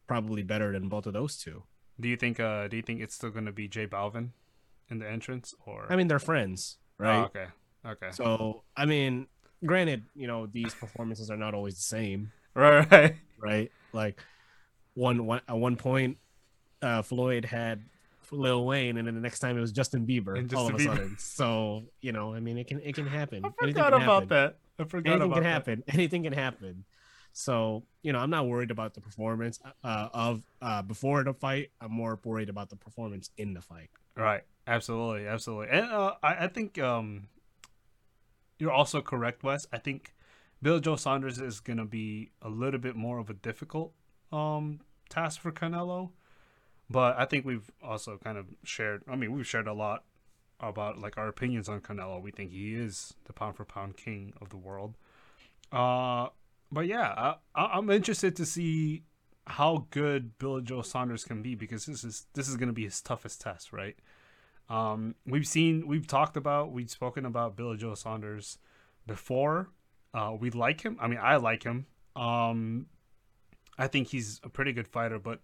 probably 0.06 0.42
better 0.42 0.72
than 0.72 0.88
both 0.88 1.06
of 1.06 1.12
those 1.14 1.36
two. 1.38 1.62
do 2.00 2.08
you 2.08 2.16
think 2.16 2.40
uh 2.40 2.68
do 2.68 2.76
you 2.76 2.82
think 2.82 3.00
it's 3.00 3.14
still 3.14 3.30
gonna 3.30 3.52
be 3.52 3.68
jay 3.68 3.86
balvin 3.86 4.30
in 4.90 4.98
the 4.98 5.08
entrance 5.08 5.54
or 5.64 5.86
I 5.88 5.96
mean, 5.96 6.08
they're 6.08 6.18
friends, 6.18 6.76
Oh, 7.00 7.04
right? 7.04 7.24
okay 7.26 7.46
okay 7.86 8.10
So 8.10 8.64
I 8.76 8.84
mean, 8.84 9.28
granted, 9.64 10.04
you 10.14 10.26
know 10.26 10.46
these 10.46 10.74
performances 10.74 11.30
are 11.30 11.36
not 11.38 11.54
always 11.54 11.76
the 11.76 11.82
same, 11.96 12.32
right 12.54 12.90
right 12.90 13.16
right? 13.40 13.70
Like 13.94 14.20
one 14.94 15.24
one 15.24 15.40
at 15.48 15.56
one 15.56 15.76
point, 15.76 16.18
uh, 16.84 17.02
Floyd 17.02 17.44
had 17.44 17.82
Lil 18.30 18.64
Wayne, 18.64 18.96
and 18.96 19.06
then 19.06 19.14
the 19.14 19.20
next 19.20 19.40
time 19.40 19.56
it 19.56 19.60
was 19.60 19.72
Justin 19.72 20.06
Bieber. 20.06 20.38
And 20.38 20.52
all 20.54 20.68
of 20.68 20.74
a 20.74 20.78
Bieber. 20.78 20.84
sudden, 20.84 21.16
so 21.18 21.84
you 22.00 22.12
know, 22.12 22.34
I 22.34 22.40
mean, 22.40 22.58
it 22.58 22.66
can 22.66 22.80
it 22.80 22.94
can 22.94 23.06
happen. 23.06 23.44
i 23.44 23.50
forgot 23.50 23.94
about 23.94 24.00
happen. 24.00 24.28
that 24.28 24.58
i 24.78 24.84
forgot 24.84 25.12
Anything 25.12 25.26
about 25.26 25.34
can 25.34 25.42
that. 25.44 25.50
happen. 25.50 25.84
Anything 25.88 26.22
can 26.24 26.32
happen. 26.32 26.84
So 27.32 27.84
you 28.02 28.12
know, 28.12 28.18
I'm 28.18 28.30
not 28.30 28.46
worried 28.46 28.70
about 28.70 28.94
the 28.94 29.00
performance 29.00 29.60
uh, 29.82 30.08
of 30.12 30.42
uh, 30.62 30.82
before 30.82 31.24
the 31.24 31.32
fight. 31.32 31.70
I'm 31.80 31.92
more 31.92 32.18
worried 32.24 32.48
about 32.48 32.70
the 32.70 32.76
performance 32.76 33.30
in 33.36 33.54
the 33.54 33.60
fight. 33.60 33.90
Right. 34.16 34.42
Absolutely. 34.66 35.26
Absolutely. 35.26 35.68
And 35.70 35.90
uh, 35.90 36.14
I, 36.22 36.44
I 36.44 36.48
think 36.48 36.78
um, 36.78 37.28
you're 38.58 38.70
also 38.70 39.02
correct, 39.02 39.42
Wes. 39.42 39.66
I 39.72 39.78
think 39.78 40.14
Bill 40.62 40.80
Joe 40.80 40.96
Saunders 40.96 41.40
is 41.40 41.60
going 41.60 41.76
to 41.78 41.84
be 41.84 42.30
a 42.40 42.48
little 42.48 42.80
bit 42.80 42.96
more 42.96 43.18
of 43.18 43.28
a 43.28 43.34
difficult 43.34 43.92
um, 44.32 44.80
task 45.10 45.40
for 45.40 45.52
Canelo. 45.52 46.10
But 46.94 47.18
I 47.18 47.24
think 47.24 47.44
we've 47.44 47.68
also 47.82 48.18
kind 48.22 48.38
of 48.38 48.46
shared, 48.62 49.02
I 49.10 49.16
mean, 49.16 49.32
we've 49.32 49.44
shared 49.44 49.66
a 49.66 49.72
lot 49.72 50.04
about 50.60 50.96
like 51.00 51.18
our 51.18 51.26
opinions 51.26 51.68
on 51.68 51.80
Canelo. 51.80 52.22
We 52.22 52.30
think 52.30 52.52
he 52.52 52.76
is 52.76 53.14
the 53.24 53.32
pound 53.32 53.56
for 53.56 53.64
pound 53.64 53.96
king 53.96 54.32
of 54.40 54.50
the 54.50 54.56
world. 54.56 54.94
Uh, 55.72 56.28
but 56.70 56.86
yeah, 56.86 57.34
I, 57.56 57.64
I'm 57.64 57.90
interested 57.90 58.36
to 58.36 58.46
see 58.46 59.02
how 59.48 59.88
good 59.90 60.38
Bill 60.38 60.60
Joe 60.60 60.82
Saunders 60.82 61.24
can 61.24 61.42
be 61.42 61.56
because 61.56 61.86
this 61.86 62.04
is 62.04 62.26
this 62.34 62.48
is 62.48 62.56
going 62.56 62.68
to 62.68 62.72
be 62.72 62.84
his 62.84 63.00
toughest 63.00 63.40
test, 63.40 63.72
right? 63.72 63.96
Um, 64.70 65.16
we've 65.26 65.48
seen, 65.48 65.88
we've 65.88 66.06
talked 66.06 66.36
about, 66.36 66.70
we've 66.70 66.88
spoken 66.88 67.26
about 67.26 67.56
Bill 67.56 67.74
Joe 67.74 67.96
Saunders 67.96 68.58
before. 69.04 69.68
Uh, 70.14 70.36
we 70.38 70.50
like 70.50 70.82
him. 70.82 70.96
I 71.00 71.08
mean, 71.08 71.18
I 71.20 71.38
like 71.38 71.64
him. 71.64 71.86
Um, 72.14 72.86
I 73.76 73.88
think 73.88 74.06
he's 74.06 74.40
a 74.44 74.48
pretty 74.48 74.72
good 74.72 74.86
fighter, 74.86 75.18
but 75.18 75.40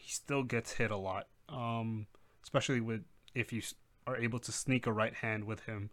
he 0.00 0.10
still 0.10 0.42
gets 0.42 0.72
hit 0.72 0.90
a 0.90 0.96
lot. 0.96 1.26
Um, 1.48 2.06
especially 2.42 2.80
with 2.80 3.02
if 3.34 3.52
you 3.52 3.62
are 4.06 4.16
able 4.16 4.38
to 4.40 4.52
sneak 4.52 4.86
a 4.86 4.92
right 4.92 5.14
hand 5.14 5.44
with 5.44 5.60
him, 5.60 5.90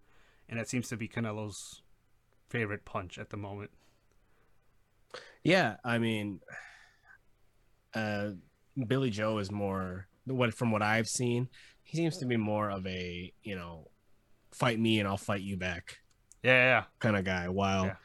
and 0.47 0.57
that 0.59 0.69
seems 0.69 0.87
to 0.89 0.97
be 0.97 1.07
Canelo's 1.07 1.81
favorite 2.49 2.85
punch 2.85 3.17
at 3.17 3.29
the 3.29 3.37
moment. 3.37 3.71
Yeah, 5.43 5.75
I 5.83 5.97
mean, 5.97 6.39
uh, 7.93 8.29
Billy 8.87 9.09
Joe 9.09 9.37
is 9.39 9.51
more 9.51 10.07
what 10.25 10.53
from 10.53 10.71
what 10.71 10.81
I've 10.81 11.07
seen. 11.07 11.49
He 11.83 11.97
seems 11.97 12.17
to 12.17 12.25
be 12.25 12.37
more 12.37 12.69
of 12.69 12.85
a 12.85 13.33
you 13.43 13.55
know, 13.55 13.89
fight 14.51 14.79
me 14.79 14.99
and 14.99 15.07
I'll 15.07 15.17
fight 15.17 15.41
you 15.41 15.57
back. 15.57 15.97
Yeah, 16.43 16.51
yeah, 16.53 16.83
kind 16.99 17.15
of 17.17 17.23
guy. 17.25 17.49
While 17.49 17.85
Yeah. 17.85 17.95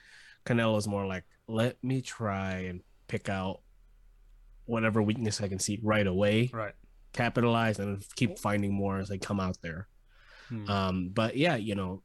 Canelo's 0.47 0.89
more 0.89 1.07
like, 1.07 1.25
let 1.47 1.83
me 1.83 2.01
try 2.01 2.53
and 2.69 2.81
pick 3.09 3.29
out 3.29 3.61
whatever 4.67 5.03
weakness 5.03 5.41
I 5.41 5.49
can 5.49 5.59
see 5.59 5.81
right 5.83 6.07
away, 6.07 6.51
right. 6.53 6.75
capitalize, 7.13 7.79
and 7.79 8.05
keep 8.17 8.39
finding 8.39 8.73
more 8.73 8.99
as 8.99 9.09
they 9.09 9.19
come 9.19 9.41
out 9.41 9.57
there. 9.63 9.89
Hmm. 10.49 10.71
Um, 10.71 11.11
but 11.13 11.37
yeah, 11.37 11.57
you 11.57 11.75
know, 11.75 12.03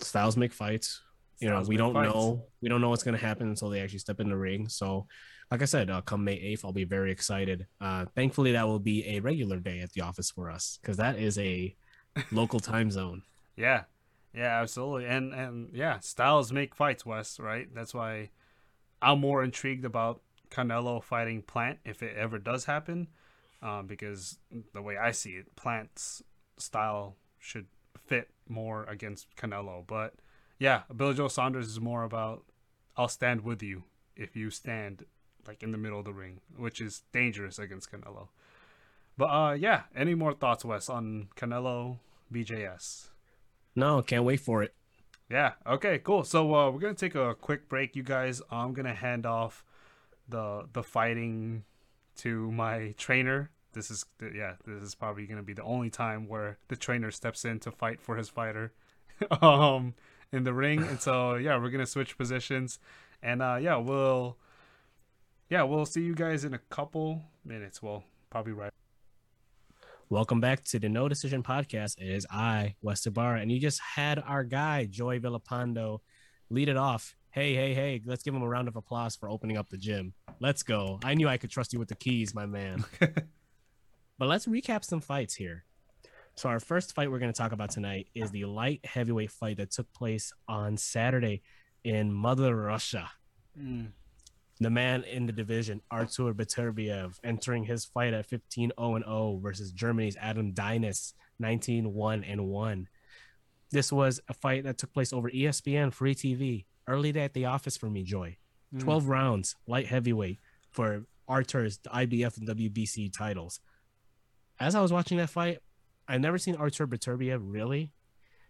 styles 0.00 0.36
make 0.36 0.52
fights. 0.52 1.02
You 1.38 1.50
know, 1.50 1.62
we 1.62 1.76
don't 1.76 1.92
fights. 1.92 2.14
know 2.14 2.46
we 2.62 2.68
don't 2.68 2.80
know 2.80 2.88
what's 2.88 3.02
gonna 3.02 3.18
happen 3.18 3.48
until 3.48 3.68
they 3.68 3.80
actually 3.80 3.98
step 3.98 4.20
in 4.20 4.30
the 4.30 4.36
ring. 4.36 4.68
So, 4.68 5.06
like 5.50 5.60
I 5.60 5.66
said, 5.66 5.90
uh, 5.90 6.00
come 6.00 6.24
May 6.24 6.34
eighth, 6.34 6.64
I'll 6.64 6.72
be 6.72 6.84
very 6.84 7.12
excited. 7.12 7.66
Uh, 7.80 8.06
thankfully, 8.14 8.52
that 8.52 8.66
will 8.66 8.78
be 8.78 9.06
a 9.16 9.20
regular 9.20 9.58
day 9.58 9.80
at 9.80 9.92
the 9.92 10.00
office 10.00 10.30
for 10.30 10.50
us 10.50 10.78
because 10.80 10.96
that 10.96 11.18
is 11.18 11.38
a 11.38 11.76
local 12.32 12.60
time 12.60 12.90
zone. 12.90 13.22
Yeah, 13.54 13.82
yeah, 14.34 14.60
absolutely, 14.60 15.06
and 15.06 15.34
and 15.34 15.70
yeah, 15.74 15.98
styles 15.98 16.52
make 16.52 16.74
fights, 16.74 17.04
Wes. 17.04 17.38
Right. 17.38 17.68
That's 17.74 17.92
why 17.92 18.30
I'm 19.02 19.20
more 19.20 19.44
intrigued 19.44 19.84
about 19.84 20.22
Canelo 20.50 21.02
fighting 21.02 21.42
Plant 21.42 21.78
if 21.84 22.02
it 22.02 22.16
ever 22.16 22.38
does 22.38 22.64
happen, 22.64 23.08
um, 23.62 23.86
because 23.86 24.38
the 24.72 24.82
way 24.82 24.96
I 24.96 25.10
see 25.10 25.32
it, 25.32 25.54
Plant's 25.56 26.22
style 26.58 27.16
should 27.38 27.66
fit 28.06 28.30
more 28.48 28.84
against 28.84 29.34
Canelo. 29.36 29.86
But 29.86 30.14
yeah, 30.58 30.82
Billy 30.94 31.14
Joe 31.14 31.28
Saunders 31.28 31.66
is 31.66 31.80
more 31.80 32.04
about 32.04 32.44
I'll 32.96 33.08
stand 33.08 33.42
with 33.42 33.62
you 33.62 33.84
if 34.16 34.36
you 34.36 34.50
stand 34.50 35.04
like 35.46 35.62
in 35.62 35.70
the 35.70 35.78
middle 35.78 35.98
of 35.98 36.04
the 36.04 36.12
ring, 36.12 36.40
which 36.56 36.80
is 36.80 37.02
dangerous 37.12 37.58
against 37.58 37.90
Canelo. 37.90 38.28
But 39.16 39.26
uh, 39.26 39.52
yeah, 39.52 39.82
any 39.94 40.14
more 40.14 40.32
thoughts, 40.32 40.64
Wes, 40.64 40.88
on 40.88 41.28
Canelo 41.36 41.98
BJS? 42.32 43.08
No, 43.74 44.02
can't 44.02 44.24
wait 44.24 44.40
for 44.40 44.62
it. 44.62 44.74
Yeah. 45.30 45.52
Okay. 45.66 45.98
Cool. 45.98 46.24
So 46.24 46.54
uh, 46.54 46.70
we're 46.70 46.80
gonna 46.80 46.94
take 46.94 47.14
a 47.14 47.34
quick 47.34 47.68
break, 47.68 47.96
you 47.96 48.02
guys. 48.02 48.40
I'm 48.50 48.72
gonna 48.72 48.94
hand 48.94 49.26
off 49.26 49.64
the 50.28 50.68
the 50.72 50.82
fighting 50.82 51.64
to 52.16 52.50
my 52.52 52.94
trainer. 52.96 53.50
This 53.72 53.90
is 53.90 54.04
yeah. 54.20 54.54
This 54.66 54.82
is 54.82 54.94
probably 54.94 55.26
gonna 55.26 55.42
be 55.42 55.52
the 55.52 55.62
only 55.62 55.90
time 55.90 56.28
where 56.28 56.58
the 56.68 56.76
trainer 56.76 57.10
steps 57.10 57.44
in 57.44 57.60
to 57.60 57.70
fight 57.70 58.00
for 58.00 58.16
his 58.16 58.28
fighter, 58.28 58.72
um, 59.42 59.94
in 60.32 60.44
the 60.44 60.54
ring. 60.54 60.82
And 60.82 61.00
so 61.00 61.34
yeah, 61.36 61.60
we're 61.60 61.70
gonna 61.70 61.86
switch 61.86 62.16
positions, 62.16 62.78
and 63.22 63.42
uh, 63.42 63.58
yeah, 63.60 63.76
we'll 63.76 64.36
yeah 65.48 65.62
we'll 65.62 65.86
see 65.86 66.02
you 66.02 66.14
guys 66.14 66.44
in 66.44 66.54
a 66.54 66.60
couple 66.70 67.22
minutes. 67.44 67.82
Well, 67.82 68.04
probably 68.30 68.52
right. 68.52 68.72
Welcome 70.08 70.40
back 70.40 70.62
to 70.66 70.78
the 70.78 70.88
No 70.88 71.08
Decision 71.08 71.42
Podcast. 71.42 72.00
It 72.00 72.08
is 72.08 72.26
I, 72.30 72.76
Wes 72.80 73.04
Barra, 73.06 73.40
and 73.40 73.50
you 73.50 73.58
just 73.58 73.80
had 73.80 74.20
our 74.20 74.44
guy, 74.44 74.86
Joy 74.86 75.18
Villapando, 75.18 75.98
lead 76.48 76.68
it 76.68 76.76
off. 76.76 77.16
Hey, 77.36 77.54
hey, 77.54 77.74
hey, 77.74 78.00
let's 78.06 78.22
give 78.22 78.34
him 78.34 78.40
a 78.40 78.48
round 78.48 78.66
of 78.66 78.76
applause 78.76 79.14
for 79.14 79.28
opening 79.28 79.58
up 79.58 79.68
the 79.68 79.76
gym. 79.76 80.14
Let's 80.40 80.62
go. 80.62 80.98
I 81.04 81.12
knew 81.12 81.28
I 81.28 81.36
could 81.36 81.50
trust 81.50 81.70
you 81.74 81.78
with 81.78 81.88
the 81.88 81.94
keys, 81.94 82.34
my 82.34 82.46
man. 82.46 82.82
but 82.98 84.26
let's 84.26 84.46
recap 84.46 84.82
some 84.82 85.02
fights 85.02 85.34
here. 85.34 85.66
So, 86.34 86.48
our 86.48 86.60
first 86.60 86.94
fight 86.94 87.10
we're 87.10 87.18
going 87.18 87.30
to 87.30 87.36
talk 87.36 87.52
about 87.52 87.70
tonight 87.70 88.08
is 88.14 88.30
the 88.30 88.46
light 88.46 88.80
heavyweight 88.86 89.30
fight 89.30 89.58
that 89.58 89.70
took 89.70 89.92
place 89.92 90.32
on 90.48 90.78
Saturday 90.78 91.42
in 91.84 92.10
Mother 92.10 92.56
Russia 92.56 93.10
hmm. 93.54 93.84
the 94.58 94.70
man 94.70 95.04
in 95.04 95.26
the 95.26 95.32
division, 95.32 95.82
Artur 95.90 96.32
Beterbiev, 96.32 97.18
entering 97.22 97.64
his 97.64 97.84
fight 97.84 98.14
at 98.14 98.24
15 98.24 98.72
0 98.80 98.98
0 98.98 99.40
versus 99.42 99.72
Germany's 99.72 100.16
Adam 100.16 100.54
Deines, 100.54 101.12
19 101.38 101.92
1 101.92 102.24
and 102.24 102.46
1. 102.46 102.88
This 103.72 103.92
was 103.92 104.22
a 104.26 104.32
fight 104.32 104.64
that 104.64 104.78
took 104.78 104.94
place 104.94 105.12
over 105.12 105.28
ESPN 105.28 105.92
free 105.92 106.14
TV 106.14 106.64
early 106.86 107.12
day 107.12 107.24
at 107.24 107.34
the 107.34 107.44
office 107.44 107.76
for 107.76 107.90
me, 107.90 108.02
Joy. 108.02 108.36
Mm. 108.74 108.80
12 108.80 109.08
rounds, 109.08 109.56
light 109.66 109.86
heavyweight 109.86 110.38
for 110.70 111.06
Artur's 111.28 111.78
IBF 111.78 112.38
and 112.38 112.48
WBC 112.48 113.12
titles. 113.12 113.60
As 114.58 114.74
I 114.74 114.80
was 114.80 114.92
watching 114.92 115.18
that 115.18 115.30
fight, 115.30 115.58
I'd 116.08 116.22
never 116.22 116.38
seen 116.38 116.56
Artur 116.56 116.86
Beterbiev 116.86 117.40
really. 117.42 117.92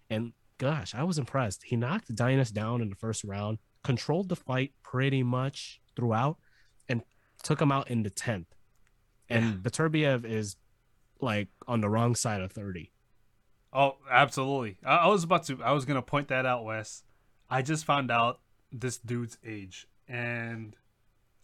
And 0.08 0.32
gosh, 0.58 0.94
I 0.94 1.02
was 1.02 1.18
impressed. 1.18 1.64
He 1.64 1.76
knocked 1.76 2.14
Deines 2.14 2.52
down 2.52 2.80
in 2.80 2.90
the 2.90 2.96
first 2.96 3.24
round, 3.24 3.58
controlled 3.82 4.28
the 4.28 4.36
fight 4.36 4.72
pretty 4.82 5.22
much 5.22 5.80
throughout, 5.96 6.36
and 6.88 7.02
took 7.42 7.60
him 7.60 7.72
out 7.72 7.90
in 7.90 8.02
the 8.02 8.10
10th. 8.10 8.46
And 9.28 9.62
Beterbiev 9.62 10.24
is 10.24 10.56
like 11.20 11.48
on 11.66 11.80
the 11.80 11.88
wrong 11.88 12.14
side 12.14 12.40
of 12.40 12.52
30. 12.52 12.92
Oh, 13.72 13.96
absolutely. 14.10 14.78
I, 14.84 14.96
I 14.96 15.06
was 15.08 15.24
about 15.24 15.44
to. 15.44 15.62
I 15.62 15.72
was 15.72 15.84
gonna 15.84 16.02
point 16.02 16.28
that 16.28 16.46
out, 16.46 16.64
Wes. 16.64 17.02
I 17.50 17.62
just 17.62 17.84
found 17.84 18.10
out 18.10 18.40
this 18.72 18.98
dude's 18.98 19.38
age, 19.44 19.86
and 20.08 20.74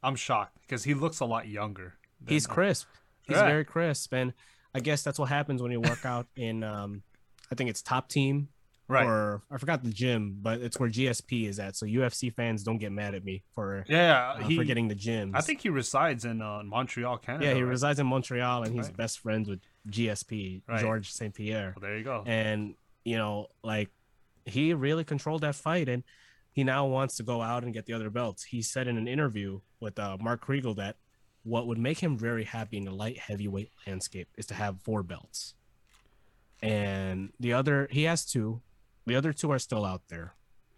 I'm 0.03 0.17
shocked 0.17 0.59
because 0.63 0.85
he 0.85 0.95
looks 0.95 1.21
a 1.21 1.25
lot 1.25 1.49
younger. 1.49 1.95
He's 2.27 2.47
crisp. 2.47 2.87
He's 3.23 3.37
Right. 3.37 3.49
very 3.49 3.65
crisp. 3.65 4.13
And 4.13 4.33
I 4.75 4.81
guess 4.81 5.03
that's 5.03 5.19
what 5.19 5.29
happens 5.29 5.63
when 5.63 5.71
you 5.73 5.81
work 5.81 6.05
out 6.05 6.27
in, 6.37 6.65
um, 6.65 7.03
I 7.51 7.55
think 7.55 7.71
it's 7.71 7.83
Top 7.83 8.09
Team 8.09 8.49
right. 8.89 9.07
or 9.07 9.43
I 9.51 9.59
forgot 9.59 9.83
the 9.85 9.91
gym, 9.91 10.39
but 10.41 10.61
it's 10.61 10.79
where 10.81 10.89
GSP 10.89 11.47
is 11.49 11.59
at. 11.61 11.77
So 11.77 11.87
UFC 11.87 12.31
fans 12.35 12.63
don't 12.65 12.79
get 12.79 12.91
mad 12.93 13.15
at 13.15 13.25
me 13.25 13.43
for 13.55 13.85
yeah, 13.89 14.35
uh, 14.39 14.45
he. 14.45 14.57
forgetting 14.57 14.89
the 14.89 14.95
gym. 14.95 15.33
I 15.35 15.41
think 15.41 15.61
he 15.61 15.69
resides 15.69 16.25
in 16.25 16.41
uh, 16.43 16.63
Montreal, 16.65 17.19
Canada. 17.19 17.47
yeah, 17.47 17.55
he 17.55 17.63
right? 17.63 17.69
resides 17.69 17.99
in 18.01 18.07
Montreal 18.07 18.65
and 18.65 18.75
he's 18.75 18.87
Right. 18.87 18.97
best 18.97 19.19
friends 19.21 19.49
with 19.49 19.61
GSP 19.89 20.63
Right. 20.69 20.81
George 20.81 21.13
St 21.13 21.35
Pierre. 21.35 21.75
Well, 21.77 21.83
there 21.89 21.97
you 21.99 22.05
go. 22.05 22.23
And 22.27 22.75
you 23.05 23.19
know, 23.19 23.49
like 23.63 23.91
he 24.47 24.73
really 24.75 25.05
controlled 25.05 25.43
that 25.43 25.55
fight, 25.55 25.89
and 25.89 26.03
he 26.53 26.65
now 26.65 26.87
wants 26.87 27.17
to 27.17 27.23
go 27.23 27.41
out 27.43 27.65
and 27.65 27.73
get 27.73 27.87
the 27.87 27.93
other 27.93 28.11
belts. 28.11 28.45
He 28.45 28.63
said 28.63 28.87
in 28.89 28.99
an 28.99 29.09
interview 29.09 29.61
with 29.81 29.99
uh, 29.99 30.17
Mark 30.21 30.45
Kriegel 30.47 30.77
that 30.77 30.97
what 31.45 31.67
would 31.67 31.79
make 31.79 31.99
him 31.99 32.17
very 32.17 32.45
happy 32.45 32.77
in 32.77 32.85
the 32.85 32.91
light 32.95 33.19
heavyweight 33.19 33.71
landscape 33.87 34.29
is 34.37 34.47
to 34.47 34.55
have 34.55 34.81
four 34.83 35.03
belts. 35.03 35.55
And 36.63 37.33
the 37.41 37.53
other, 37.55 37.89
he 37.91 38.05
has 38.05 38.25
two. 38.25 38.61
The 39.07 39.17
other 39.17 39.33
two 39.33 39.51
are 39.51 39.59
still 39.59 39.85
out 39.85 40.03
there. 40.09 40.35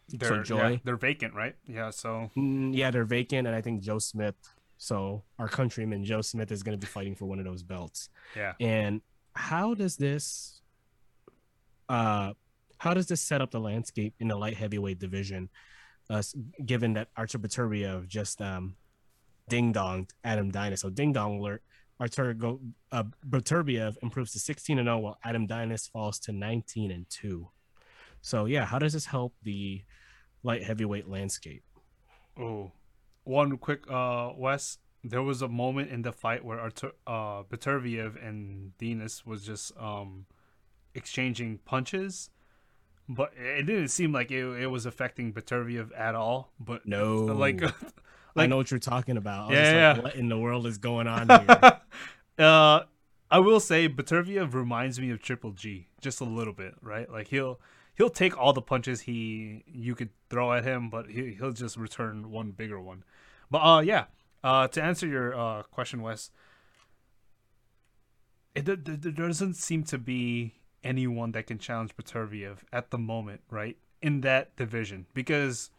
they're, 0.08 0.42
Joy- 0.42 0.70
yeah, 0.70 0.76
they're 0.84 0.96
vacant, 0.96 1.34
right? 1.34 1.54
Yeah. 1.66 1.90
So 1.90 2.30
Mm, 2.36 2.74
yeah, 2.74 2.90
they're 2.90 3.04
vacant, 3.04 3.46
and 3.46 3.54
I 3.54 3.60
think 3.60 3.82
Joe 3.82 3.98
Smith. 3.98 4.36
So 4.78 5.22
our 5.38 5.48
countryman 5.48 6.04
Joe 6.04 6.20
Smith 6.22 6.50
is 6.50 6.62
going 6.62 6.78
to 6.78 6.80
be 6.80 6.90
fighting 6.90 7.14
for 7.14 7.26
one 7.26 7.38
of 7.38 7.44
those 7.44 7.62
belts. 7.62 8.08
yeah. 8.36 8.52
And 8.60 9.02
how 9.34 9.74
does 9.74 9.96
this, 9.96 10.60
uh, 11.88 12.32
how 12.84 12.92
does 12.92 13.06
this 13.06 13.22
set 13.22 13.40
up 13.40 13.50
the 13.50 13.58
landscape 13.58 14.14
in 14.20 14.28
the 14.28 14.36
light 14.36 14.58
heavyweight 14.58 14.98
division? 14.98 15.48
Uh, 16.10 16.22
given 16.66 16.92
that 16.92 17.08
Artur 17.16 17.38
Beterbiev 17.38 18.06
just 18.06 18.42
um, 18.42 18.76
ding 19.48 19.72
donged 19.72 20.10
Adam 20.22 20.50
Deines. 20.50 20.80
So 20.80 20.90
ding 20.90 21.14
dong 21.14 21.38
alert. 21.38 21.62
Artur 21.98 22.34
go 22.34 22.60
uh, 22.92 23.04
Beterbiev 23.26 23.96
improves 24.02 24.32
to 24.32 24.38
16 24.38 24.78
and 24.78 24.86
0, 24.86 24.98
while 24.98 25.18
Adam 25.24 25.46
Deines 25.46 25.88
falls 25.88 26.18
to 26.20 26.32
19 26.32 26.90
and 26.90 27.08
2. 27.08 27.48
So 28.20 28.44
yeah, 28.44 28.66
how 28.66 28.78
does 28.78 28.92
this 28.92 29.06
help 29.06 29.32
the 29.42 29.82
light 30.42 30.62
heavyweight 30.62 31.08
landscape? 31.08 31.64
Oh, 32.38 32.72
one 33.22 33.56
quick, 33.56 33.90
uh, 33.90 34.32
Wes. 34.36 34.76
There 35.02 35.22
was 35.22 35.40
a 35.40 35.48
moment 35.48 35.90
in 35.90 36.02
the 36.02 36.12
fight 36.12 36.44
where 36.44 36.60
Artur, 36.60 36.92
uh, 37.06 37.44
and 37.50 38.72
Deines 38.78 39.24
was 39.24 39.42
just 39.42 39.72
um, 39.78 40.26
exchanging 40.94 41.58
punches, 41.64 42.28
but 43.08 43.32
it 43.36 43.66
didn't 43.66 43.88
seem 43.88 44.12
like 44.12 44.30
it, 44.30 44.44
it 44.62 44.66
was 44.66 44.86
affecting 44.86 45.32
Beterbiev 45.32 45.90
at 45.96 46.14
all. 46.14 46.52
But 46.58 46.86
No, 46.86 47.24
like, 47.26 47.62
I 48.36 48.46
know 48.46 48.56
what 48.56 48.70
you're 48.70 48.80
talking 48.80 49.16
about. 49.16 49.46
I 49.46 49.48
was 49.48 49.56
Yeah, 49.56 49.62
just 49.92 49.98
yeah. 49.98 50.02
what 50.04 50.14
in 50.16 50.28
the 50.28 50.38
world 50.38 50.66
is 50.66 50.78
going 50.78 51.06
on 51.06 51.28
here? 51.28 51.80
uh, 52.38 52.80
I 53.30 53.38
will 53.38 53.60
say 53.60 53.88
Beterbiev 53.88 54.54
reminds 54.54 55.00
me 55.00 55.10
of 55.10 55.20
Triple 55.20 55.52
G 55.52 55.88
just 56.00 56.20
a 56.20 56.24
little 56.24 56.52
bit, 56.52 56.74
right? 56.80 57.10
Like 57.10 57.28
he'll 57.28 57.60
he'll 57.96 58.10
take 58.10 58.36
all 58.38 58.52
the 58.52 58.62
punches 58.62 59.02
he 59.02 59.64
you 59.66 59.94
could 59.94 60.10
throw 60.30 60.52
at 60.52 60.64
him, 60.64 60.88
but 60.90 61.10
he 61.10 61.34
he'll 61.34 61.52
just 61.52 61.76
return 61.76 62.30
one 62.30 62.50
bigger 62.52 62.80
one. 62.80 63.02
But 63.50 63.58
uh, 63.58 63.80
yeah. 63.80 64.04
Uh, 64.42 64.68
to 64.68 64.82
answer 64.82 65.06
your 65.06 65.34
uh 65.38 65.62
question, 65.64 66.02
Wes, 66.02 66.30
it 68.54 68.66
there 68.66 68.76
doesn't 68.76 69.54
seem 69.54 69.82
to 69.84 69.98
be 69.98 70.54
anyone 70.84 71.32
that 71.32 71.46
can 71.46 71.58
challenge 71.58 71.96
Beterbiev 71.96 72.58
at 72.72 72.90
the 72.90 72.98
moment, 72.98 73.40
right? 73.50 73.76
In 74.02 74.20
that 74.20 74.54
division, 74.56 75.06
because 75.14 75.70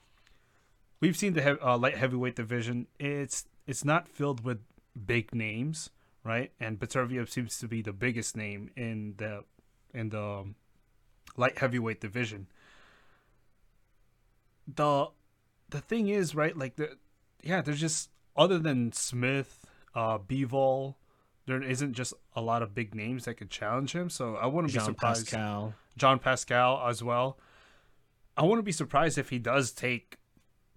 we've 0.99 1.15
seen 1.15 1.33
the 1.33 1.41
hev- 1.41 1.59
uh, 1.61 1.77
light 1.77 1.97
heavyweight 1.97 2.35
division. 2.35 2.87
It's 2.99 3.45
it's 3.67 3.85
not 3.85 4.07
filled 4.07 4.43
with 4.43 4.59
big 5.05 5.33
names, 5.33 5.89
right? 6.23 6.51
And 6.59 6.79
Beterbiev 6.79 7.29
seems 7.29 7.57
to 7.59 7.67
be 7.67 7.81
the 7.81 7.93
biggest 7.93 8.35
name 8.35 8.71
in 8.75 9.15
the 9.17 9.43
in 9.93 10.09
the 10.09 10.21
um, 10.21 10.55
light 11.37 11.57
heavyweight 11.57 12.01
division. 12.01 12.47
The 14.67 15.07
the 15.69 15.79
thing 15.79 16.07
is, 16.07 16.35
right? 16.35 16.57
Like 16.57 16.75
the 16.75 16.97
yeah, 17.43 17.61
there's 17.61 17.81
just 17.81 18.09
other 18.35 18.59
than 18.59 18.91
Smith, 18.91 19.65
uh, 19.93 20.17
Bivol, 20.17 20.95
there 21.47 21.61
isn't 21.61 21.93
just 21.93 22.13
a 22.35 22.41
lot 22.41 22.61
of 22.61 22.73
big 22.73 22.95
names 22.95 23.25
that 23.25 23.35
could 23.35 23.49
challenge 23.49 23.93
him. 23.93 24.09
So 24.09 24.35
I 24.35 24.47
wouldn't 24.47 24.73
Jean 24.73 24.81
be 24.81 24.85
surprised. 24.85 25.27
Jean 25.27 25.39
Pascal. 25.39 25.73
Jean 25.97 26.19
Pascal 26.19 26.87
as 26.87 27.03
well. 27.03 27.37
I 28.37 28.43
wouldn't 28.43 28.65
be 28.65 28.71
surprised 28.71 29.17
if 29.17 29.29
he 29.29 29.39
does 29.39 29.71
take 29.71 30.17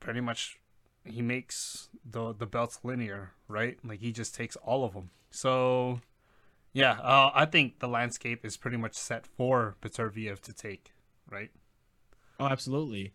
pretty 0.01 0.21
much 0.21 0.59
he 1.05 1.23
makes 1.23 1.89
the 2.09 2.33
the 2.33 2.47
belts 2.47 2.81
linear, 2.83 3.33
right? 3.49 3.79
Like 3.85 4.01
he 4.01 4.13
just 4.13 4.35
takes 4.35 4.57
all 4.57 4.85
of 4.85 4.93
them. 4.93 5.11
So 5.31 6.01
yeah, 6.73 6.93
uh, 7.01 7.31
I 7.35 7.47
think 7.47 7.81
the 7.81 7.89
landscape 7.89 8.45
is 8.45 8.57
pretty 8.57 8.77
much 8.77 8.95
set 8.95 9.27
for 9.27 9.77
Beterbiev 9.83 10.41
to 10.41 10.53
take, 10.53 10.93
right? 11.31 11.51
Oh, 12.39 12.47
absolutely. 12.47 13.15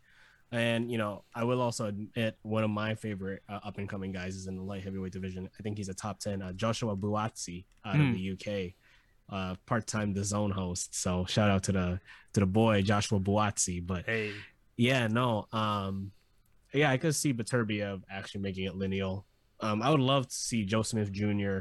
And 0.53 0.91
you 0.91 0.97
know, 0.99 1.23
I 1.33 1.43
will 1.45 1.59
also 1.61 1.87
admit 1.87 2.37
one 2.43 2.63
of 2.63 2.69
my 2.69 2.93
favorite 2.93 3.41
uh, 3.49 3.59
up 3.63 3.79
and 3.79 3.89
coming 3.89 4.11
guys 4.11 4.35
is 4.35 4.45
in 4.47 4.55
the 4.55 4.61
light 4.63 4.83
heavyweight 4.83 5.11
division. 5.11 5.49
I 5.59 5.63
think 5.63 5.77
he's 5.77 5.89
a 5.89 5.93
top 5.95 6.19
ten. 6.19 6.41
Uh, 6.43 6.53
Joshua 6.53 6.95
Buatsi 6.95 7.65
out 7.83 7.95
Hmm. 7.95 8.09
of 8.09 8.13
the 8.13 8.31
UK, 8.33 8.73
uh, 9.35 9.55
part 9.65 9.87
time 9.87 10.13
the 10.13 10.23
Zone 10.23 10.51
host. 10.51 10.93
So 10.93 11.25
shout 11.25 11.49
out 11.49 11.63
to 11.63 11.71
the 11.71 11.99
to 12.33 12.39
the 12.39 12.45
boy 12.45 12.83
Joshua 12.83 13.19
Buatsi. 13.19 13.85
But 13.85 14.05
Hey, 14.05 14.31
yeah, 14.77 15.07
no, 15.07 15.47
um, 15.51 16.11
yeah, 16.71 16.91
I 16.91 16.97
could 16.97 17.15
see 17.15 17.33
Beterbiev 17.33 18.03
actually 18.11 18.41
making 18.41 18.65
it 18.65 18.75
lineal. 18.75 19.25
Um, 19.59 19.81
I 19.81 19.89
would 19.89 19.99
love 20.01 20.27
to 20.27 20.35
see 20.35 20.65
Joe 20.65 20.83
Smith 20.83 21.11
Jr. 21.11 21.59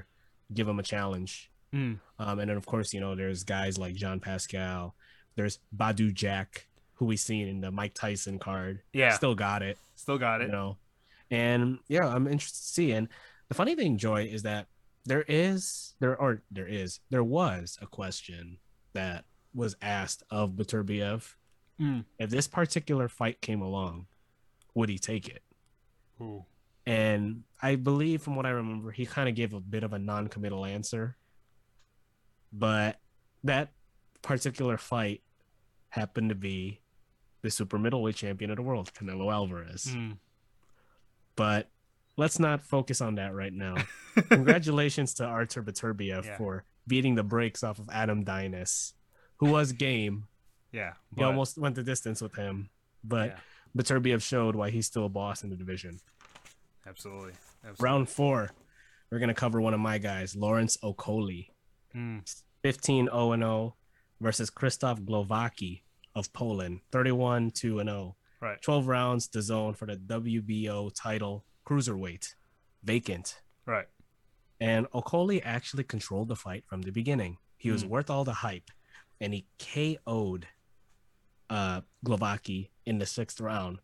give 0.53 0.69
him 0.69 0.79
a 0.79 0.83
challenge. 0.83 1.51
Mm. 1.75 1.99
Um, 2.19 2.39
and 2.41 2.51
then 2.51 2.57
of 2.59 2.67
course, 2.67 2.93
you 2.93 3.01
know, 3.01 3.15
there's 3.15 3.43
guys 3.45 3.79
like 3.79 3.95
Jean 3.95 4.21
Pascal. 4.21 4.95
There's 5.35 5.61
Badu 5.75 6.13
Jack, 6.13 6.67
who 7.03 7.07
we 7.07 7.17
seen 7.17 7.49
in 7.49 7.61
the 7.61 7.73
Mike 7.73 7.95
Tyson 7.95 8.39
card. 8.39 8.81
yeah, 8.93 9.11
Still 9.11 9.35
got 9.35 9.61
it, 9.61 9.77
still 9.97 10.19
got 10.19 10.41
it. 10.41 10.47
you 10.47 10.53
know. 10.53 10.77
And 11.33 11.81
yeah, 11.89 12.07
I'm 12.07 12.29
interested 12.29 12.61
to 12.61 12.67
see. 12.73 12.93
And 12.93 13.09
the 13.49 13.55
funny 13.57 13.75
thing, 13.75 13.97
Joy, 13.97 14.27
is 14.27 14.45
that 14.45 14.69
there 15.05 15.25
is 15.27 15.95
there 15.99 16.17
or 16.17 16.43
there 16.53 16.69
is 16.69 17.01
there 17.11 17.25
was 17.25 17.77
a 17.83 17.87
question 17.87 18.59
that 18.93 19.25
was 19.53 19.75
asked 19.83 20.23
of 20.31 20.53
Beterbiev. 20.53 21.35
Mm. 21.81 22.05
If 22.21 22.31
this 22.31 22.47
particular 22.47 23.09
fight 23.09 23.41
came 23.41 23.63
along, 23.63 24.07
would 24.77 24.89
he 24.89 24.99
take 24.99 25.27
it? 25.29 25.43
Ooh. 26.21 26.45
And 26.87 27.43
I 27.61 27.75
believe, 27.75 28.23
from 28.23 28.37
what 28.37 28.47
I 28.47 28.51
remember, 28.51 28.93
he 28.93 29.07
kind 29.07 29.29
of 29.29 29.35
gave 29.35 29.55
a 29.55 29.61
bit 29.61 29.83
of 29.83 29.93
a 29.93 29.99
non-committal 29.99 30.65
answer. 30.65 31.17
But 32.53 33.01
that 33.43 33.71
particular 34.23 34.77
fight 34.79 35.23
happened 35.89 36.29
to 36.29 36.35
be 36.37 36.82
the 37.43 37.51
super 37.51 37.79
middleweight 37.79 38.17
champion 38.17 38.51
of 38.51 38.57
the 38.57 38.63
world, 38.63 38.93
Canelo 38.95 39.33
Alvarez. 39.33 39.87
Mm. 39.95 40.17
But 41.37 41.69
let's 42.17 42.39
not 42.39 42.63
focus 42.63 43.01
on 43.01 43.17
that 43.17 43.35
right 43.35 43.53
now. 43.53 43.77
Congratulations 44.29 45.15
to 45.15 45.25
Artur 45.25 45.63
Beterbiev 45.63 46.25
Yeah. 46.25 46.37
for 46.37 46.65
beating 46.87 47.15
the 47.15 47.23
brakes 47.23 47.63
off 47.63 47.79
of 47.79 47.89
Adam 47.91 48.25
Deines, 48.25 48.93
who 49.39 49.51
was 49.51 49.73
game. 49.73 50.27
Yeah, 50.73 50.95
He 51.17 51.23
almost 51.23 51.59
went 51.59 51.75
the 51.75 51.83
distance 51.83 52.23
with 52.23 52.35
him, 52.35 52.71
but 53.05 53.31
yeah, 53.31 53.39
Beterbiev 53.83 54.23
showed 54.23 54.57
why 54.57 54.71
he's 54.71 54.87
still 54.87 55.05
a 55.05 55.09
boss 55.11 55.43
in 55.45 55.51
the 55.51 55.57
division. 55.57 56.01
absolutely. 56.87 57.33
absolutely. 57.63 57.85
Round 57.85 58.09
four, 58.09 58.51
we're 59.11 59.19
gonna 59.19 59.35
cover 59.35 59.61
one 59.61 59.75
of 59.75 59.81
my 59.81 59.99
guys, 59.99 60.35
Lawrence 60.35 60.77
Okolie, 60.83 61.49
Mm. 61.95 62.23
15 62.63 63.07
0 63.09 63.37
0 63.37 63.77
versus 64.21 64.49
Christoph 64.49 65.01
Glowacki 65.03 65.83
of 66.15 66.33
Poland, 66.33 66.81
31 66.91 67.51
2 67.53 67.83
0. 67.83 68.17
Right. 68.41 68.61
12 68.61 68.87
rounds 68.89 69.29
DAZN 69.29 69.77
for 69.77 69.87
the 69.87 69.97
WBO 69.97 70.91
title 70.95 71.45
cruiserweight, 71.67 72.35
vacant. 72.83 73.41
Right. 73.67 73.87
And 74.61 74.91
Okolie 74.91 75.41
actually 75.45 75.85
controlled 75.85 76.29
the 76.29 76.37
fight 76.37 76.65
from 76.67 76.83
the 76.83 76.91
beginning. 76.91 77.39
He 77.57 77.71
was 77.71 77.83
Hmm. 77.83 77.89
worth 77.91 78.11
all 78.11 78.25
the 78.25 78.33
hype, 78.35 78.71
and 79.21 79.33
he 79.33 79.47
KO'd 79.59 80.47
uh, 81.51 81.83
Glowacki 82.05 82.71
in 82.87 82.99
the 82.99 83.07
sixth 83.07 83.41
round. 83.41 83.79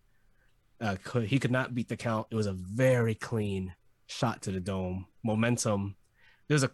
Uh, 0.80 0.96
could, 1.04 1.24
he 1.28 1.38
could 1.38 1.50
not 1.50 1.74
beat 1.74 1.88
the 1.88 1.96
count. 1.96 2.26
It 2.30 2.34
was 2.34 2.46
a 2.46 2.52
very 2.52 3.14
clean 3.14 3.74
shot 4.06 4.42
to 4.42 4.50
the 4.52 4.60
dome. 4.60 5.06
Momentum. 5.22 5.96
Was 6.48 6.62
a 6.62 6.70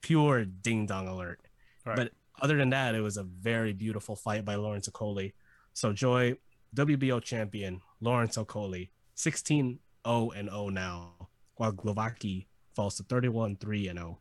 pure 0.00 0.44
ding 0.46 0.86
dong 0.86 1.08
alert. 1.08 1.40
Right. 1.84 1.96
But 1.96 2.12
other 2.40 2.56
than 2.56 2.70
that, 2.70 2.94
it 2.94 3.00
was 3.00 3.16
a 3.16 3.22
very 3.22 3.72
beautiful 3.72 4.16
fight 4.16 4.44
by 4.44 4.54
Lawrence 4.54 4.88
Okolie. 4.88 5.32
So 5.72 5.92
Joy, 5.92 6.36
WBO 6.74 7.22
champion 7.22 7.80
Lawrence 8.00 8.36
Okolie, 8.36 8.90
16 9.14 9.78
0 10.06 10.30
and 10.36 10.48
0 10.48 10.68
now, 10.68 11.28
while 11.56 11.72
Glowacki 11.72 12.46
falls 12.74 12.96
to 12.96 13.02
31 13.02 13.56
3 13.56 13.88
and 13.88 13.98
0. 13.98 14.18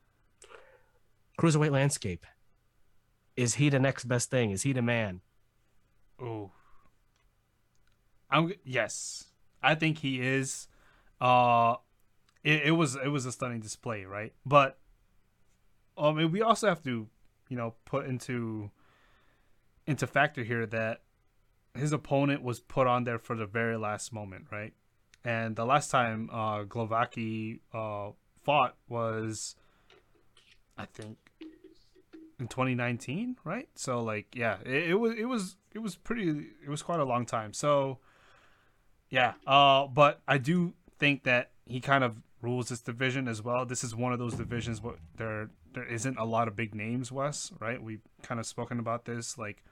Cruiserweight 1.39 1.71
landscape. 1.71 2.25
Is 3.35 3.55
he 3.55 3.69
the 3.69 3.79
next 3.79 4.05
best 4.05 4.31
thing? 4.31 4.49
Is 4.51 4.63
he 4.63 4.73
the 4.73 4.81
man? 4.81 5.21
Oh, 6.19 6.51
I'm 8.29 8.53
yes. 8.63 9.25
I 9.61 9.75
think 9.75 9.99
he 9.99 10.21
is. 10.21 10.67
Uh 11.21 11.75
it, 12.43 12.63
it 12.67 12.71
was 12.71 12.95
it 12.95 13.09
was 13.09 13.25
a 13.25 13.31
stunning 13.31 13.59
display, 13.59 14.05
right? 14.05 14.33
But 14.45 14.79
I 15.97 16.11
mean 16.11 16.31
we 16.31 16.41
also 16.41 16.67
have 16.67 16.83
to, 16.83 17.07
you 17.49 17.57
know, 17.57 17.75
put 17.85 18.05
into 18.05 18.71
into 19.85 20.05
factor 20.05 20.43
here 20.43 20.65
that 20.65 21.01
his 21.75 21.93
opponent 21.93 22.43
was 22.43 22.59
put 22.59 22.87
on 22.87 23.03
there 23.03 23.19
for 23.19 23.35
the 23.35 23.45
very 23.45 23.77
last 23.77 24.11
moment, 24.11 24.47
right? 24.51 24.73
And 25.23 25.55
the 25.55 25.65
last 25.65 25.91
time 25.91 26.29
uh 26.31 26.63
Glowacki 26.63 27.59
uh 27.73 28.11
fought 28.43 28.75
was 28.87 29.55
I 30.77 30.85
think 30.85 31.17
in 32.39 32.47
2019, 32.47 33.37
right? 33.43 33.67
So 33.75 34.03
like, 34.03 34.35
yeah, 34.35 34.57
it, 34.65 34.91
it 34.91 34.95
was 34.95 35.13
it 35.17 35.25
was 35.25 35.55
it 35.73 35.79
was 35.79 35.95
pretty 35.95 36.29
it 36.63 36.69
was 36.69 36.81
quite 36.81 36.99
a 36.99 37.05
long 37.05 37.25
time. 37.25 37.53
So 37.53 37.99
yeah, 39.09 39.33
uh, 39.45 39.87
but 39.87 40.21
I 40.27 40.37
do 40.37 40.73
think 40.99 41.23
that 41.23 41.51
he 41.67 41.79
kind 41.79 42.03
of 42.03 42.17
rules 42.41 42.69
this 42.69 42.81
division 42.81 43.27
as 43.27 43.41
well. 43.41 43.65
This 43.65 43.83
is 43.83 43.95
one 43.95 44.13
of 44.13 44.19
those 44.19 44.35
divisions 44.35 44.81
where 44.81 44.95
there 45.17 45.49
there 45.73 45.85
isn't 45.85 46.17
a 46.17 46.25
lot 46.25 46.47
of 46.47 46.55
big 46.55 46.73
names, 46.73 47.11
Wes, 47.11 47.51
right? 47.59 47.81
We've 47.81 48.01
kind 48.23 48.39
of 48.39 48.45
spoken 48.45 48.79
about 48.79 49.05
this. 49.05 49.37
Like 49.37 49.63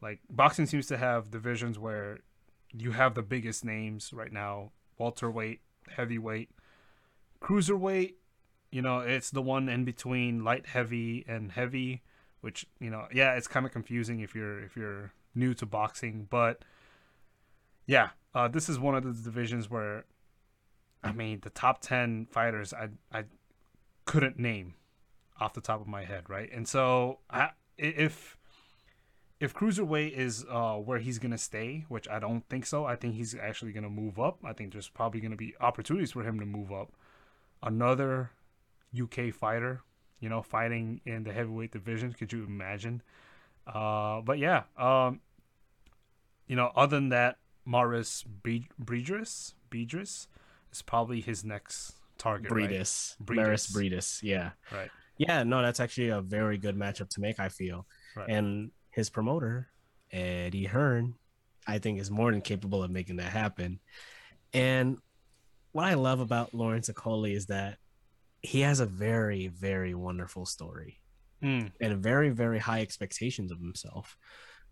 like 0.00 0.20
boxing 0.30 0.66
seems 0.66 0.86
to 0.88 0.96
have 0.96 1.30
divisions 1.30 1.78
where 1.78 2.20
you 2.72 2.92
have 2.92 3.14
the 3.14 3.22
biggest 3.22 3.64
names 3.64 4.12
right 4.12 4.32
now: 4.32 4.72
welterweight, 4.98 5.60
heavyweight, 5.88 6.50
cruiserweight 7.40 8.14
you 8.70 8.82
know 8.82 9.00
it's 9.00 9.30
the 9.30 9.42
one 9.42 9.68
in 9.68 9.84
between 9.84 10.44
light 10.44 10.66
heavy 10.66 11.24
and 11.28 11.52
heavy 11.52 12.02
which 12.40 12.66
you 12.80 12.90
know 12.90 13.06
yeah 13.12 13.34
it's 13.34 13.48
kind 13.48 13.64
of 13.66 13.72
confusing 13.72 14.20
if 14.20 14.34
you're 14.34 14.62
if 14.62 14.76
you're 14.76 15.12
new 15.34 15.54
to 15.54 15.64
boxing 15.64 16.26
but 16.28 16.62
yeah 17.86 18.10
uh, 18.34 18.46
this 18.46 18.68
is 18.68 18.78
one 18.78 18.94
of 18.94 19.02
the 19.04 19.12
divisions 19.22 19.70
where 19.70 20.04
i 21.02 21.12
mean 21.12 21.40
the 21.42 21.50
top 21.50 21.80
10 21.80 22.26
fighters 22.30 22.72
i 22.72 22.88
i 23.12 23.24
couldn't 24.04 24.38
name 24.38 24.74
off 25.40 25.54
the 25.54 25.60
top 25.60 25.80
of 25.80 25.86
my 25.86 26.04
head 26.04 26.28
right 26.28 26.50
and 26.52 26.66
so 26.66 27.18
I, 27.30 27.50
if 27.76 28.38
if 29.40 29.54
cruiserweight 29.54 30.12
is 30.12 30.44
uh, 30.50 30.74
where 30.74 30.98
he's 30.98 31.18
gonna 31.18 31.38
stay, 31.38 31.84
which 31.88 32.08
I 32.08 32.18
don't 32.18 32.48
think 32.48 32.66
so, 32.66 32.84
I 32.84 32.96
think 32.96 33.14
he's 33.14 33.34
actually 33.36 33.72
gonna 33.72 33.88
move 33.88 34.18
up. 34.18 34.38
I 34.44 34.52
think 34.52 34.72
there's 34.72 34.88
probably 34.88 35.20
gonna 35.20 35.36
be 35.36 35.54
opportunities 35.60 36.12
for 36.12 36.24
him 36.24 36.40
to 36.40 36.46
move 36.46 36.72
up. 36.72 36.92
Another 37.62 38.32
UK 38.98 39.32
fighter, 39.32 39.82
you 40.18 40.28
know, 40.28 40.42
fighting 40.42 41.00
in 41.04 41.22
the 41.22 41.32
heavyweight 41.32 41.70
division. 41.70 42.12
Could 42.12 42.32
you 42.32 42.44
imagine? 42.44 43.02
Uh, 43.66 44.20
but 44.22 44.38
yeah, 44.38 44.64
um, 44.76 45.20
you 46.48 46.56
know, 46.56 46.72
other 46.74 46.96
than 46.96 47.10
that, 47.10 47.38
Maris 47.64 48.24
Bre- 48.24 48.72
Bridris, 48.78 49.54
Bridris 49.70 50.26
is 50.72 50.82
probably 50.82 51.20
his 51.20 51.44
next 51.44 51.94
target. 52.18 52.50
right? 52.50 52.68
Briedis. 52.70 53.16
Briedis. 53.22 53.36
Mairis 53.36 53.72
Briedis. 53.72 54.22
Yeah. 54.22 54.50
Right. 54.72 54.90
Yeah, 55.16 55.42
no, 55.42 55.62
that's 55.62 55.80
actually 55.80 56.10
a 56.10 56.20
very 56.20 56.58
good 56.58 56.76
matchup 56.76 57.08
to 57.10 57.20
make, 57.20 57.40
I 57.40 57.48
feel. 57.48 57.86
Right. 58.16 58.28
And 58.28 58.70
his 58.90 59.10
promoter, 59.10 59.68
Eddie 60.12 60.64
Hearn, 60.66 61.14
I 61.66 61.78
think 61.78 61.98
is 62.00 62.10
more 62.10 62.30
than 62.30 62.40
capable 62.40 62.82
of 62.84 62.90
making 62.90 63.16
that 63.16 63.32
happen. 63.32 63.80
And 64.52 64.98
what 65.72 65.86
I 65.86 65.94
love 65.94 66.20
about 66.20 66.54
Lawrence 66.54 66.88
Okolie 66.88 67.34
is 67.34 67.46
that 67.46 67.78
he 68.42 68.60
has 68.60 68.80
a 68.80 68.86
very, 68.86 69.48
very 69.48 69.94
wonderful 69.94 70.46
story 70.46 71.00
Mm, 71.42 71.70
and 71.80 72.02
very, 72.02 72.30
very 72.30 72.58
high 72.58 72.80
expectations 72.80 73.52
of 73.52 73.58
himself. 73.60 74.16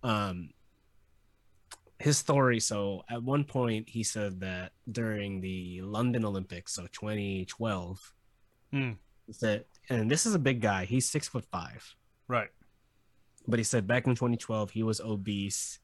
Um, 0.02 0.50
his 1.98 2.18
story. 2.18 2.60
So 2.60 3.02
at 3.08 3.22
one 3.22 3.44
point, 3.44 3.88
he 3.88 4.02
said 4.02 4.40
that 4.40 4.72
during 4.90 5.40
the 5.40 5.80
London 5.82 6.24
Olympics, 6.24 6.72
so 6.72 6.86
2012, 6.92 8.12
Mm. 8.72 8.96
that 9.40 9.66
and 9.88 10.10
this 10.10 10.26
is 10.26 10.34
a 10.34 10.38
big 10.38 10.60
guy. 10.60 10.84
He's 10.84 11.08
six 11.08 11.28
foot 11.28 11.44
five. 11.44 11.94
Right. 12.28 12.50
But 13.46 13.58
he 13.60 13.64
said 13.64 13.86
back 13.86 14.06
in 14.06 14.14
2012 14.16 14.70
he 14.72 14.82
was 14.82 15.00
obese. 15.00 15.78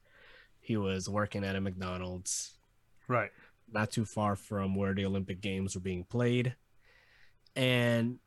He 0.59 0.75
was 0.77 1.07
working 1.09 1.43
at 1.45 1.55
a 1.55 1.61
McDonald's. 1.61 2.57
Right. 3.07 3.31
Not 3.71 3.91
too 3.91 4.05
far 4.05 4.35
from 4.35 4.75
where 4.75 4.93
the 4.93 5.05
Olympic 5.05 5.39
Games 5.41 5.75
were 5.75 5.81
being 5.81 6.03
played. 6.03 6.55
And 7.55 8.19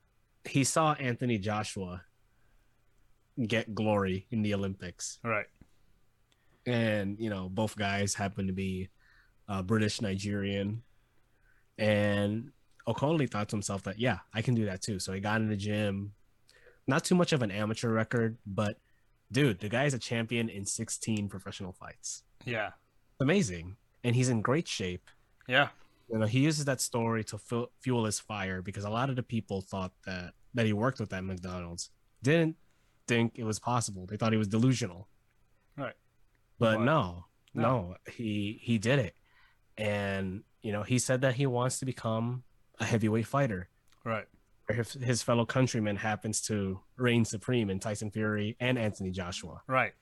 he 0.45 0.65
saw 0.65 0.95
Anthony 0.95 1.39
Joshua 1.39 2.03
get 3.47 3.75
glory 3.75 4.27
in 4.31 4.43
the 4.43 4.55
Olympics. 4.55 5.19
Right. 5.23 5.47
And, 6.67 7.19
you 7.19 7.31
know, 7.31 7.49
both 7.49 7.77
guys 7.77 8.15
happen 8.15 8.47
to 8.47 8.53
be 8.53 8.89
uh, 9.49 9.63
British 9.63 10.01
Nigerian. 10.01 10.83
And 11.79 12.51
Okolie 12.89 13.31
thought 13.31 13.49
to 13.51 13.57
himself 13.57 13.83
that, 13.85 13.99
yeah, 13.99 14.19
I 14.35 14.43
can 14.43 14.55
do 14.55 14.65
that 14.67 14.83
too. 14.83 14.99
So 14.99 15.13
he 15.13 15.21
got 15.21 15.41
in 15.41 15.49
the 15.49 15.57
gym. 15.57 16.13
Not 16.87 17.05
too 17.05 17.15
much 17.15 17.33
of 17.33 17.43
an 17.43 17.51
amateur 17.51 17.91
record, 17.91 18.39
but 18.47 18.79
dude, 19.33 19.61
the 19.61 19.69
guy 19.69 19.85
is 19.85 19.95
a 19.95 19.99
champion 19.99 20.49
in 20.49 20.65
16 20.65 21.29
professional 21.29 21.73
fights. 21.73 22.23
Yeah. 22.45 22.71
Amazing. 23.21 23.77
And 24.05 24.15
he's 24.15 24.29
in 24.29 24.41
great 24.41 24.69
shape. 24.69 25.11
Yeah. 25.49 25.69
You 26.11 26.19
know, 26.19 26.27
he 26.27 26.41
uses 26.41 26.65
that 26.67 26.81
story 26.81 27.25
to 27.25 27.39
fu- 27.39 27.69
fuel 27.81 28.05
his 28.05 28.21
fire 28.21 28.63
because 28.63 28.85
a 28.85 28.91
lot 28.91 29.11
of 29.11 29.17
the 29.17 29.23
people 29.23 29.61
thought 29.61 29.93
that 30.05 30.33
that 30.55 30.65
he 30.65 30.73
worked 30.73 31.01
with 31.01 31.13
at 31.13 31.23
McDonald's 31.23 31.91
didn't 32.23 32.57
think 33.07 33.33
it 33.37 33.45
was 33.45 33.59
possible. 33.59 34.07
They 34.07 34.17
thought 34.17 34.33
he 34.33 34.39
was 34.39 34.49
delusional. 34.49 35.09
Right. 35.77 35.95
But 36.59 36.77
But- 36.79 36.85
no, 36.85 37.25
no. 37.55 37.63
no, 37.63 37.97
he 38.13 38.59
he 38.63 38.79
did 38.79 38.99
it. 38.99 39.15
And 39.79 40.43
you 40.63 40.73
know, 40.73 40.83
he 40.83 40.99
said 40.99 41.21
that 41.21 41.35
he 41.35 41.47
wants 41.47 41.79
to 41.81 41.85
become 41.85 42.43
a 42.81 42.85
heavyweight 42.85 43.27
fighter. 43.27 43.69
Right. 44.05 44.27
His, 44.69 44.95
his 44.95 45.23
fellow 45.23 45.45
countryman 45.47 45.97
happens 45.97 46.41
to 46.43 46.81
reign 46.97 47.25
supreme 47.25 47.71
in 47.71 47.79
Tyson 47.79 48.11
Fury 48.11 48.57
and 48.59 48.77
Anthony 48.79 49.11
Joshua. 49.13 49.63
Right. 49.69 49.93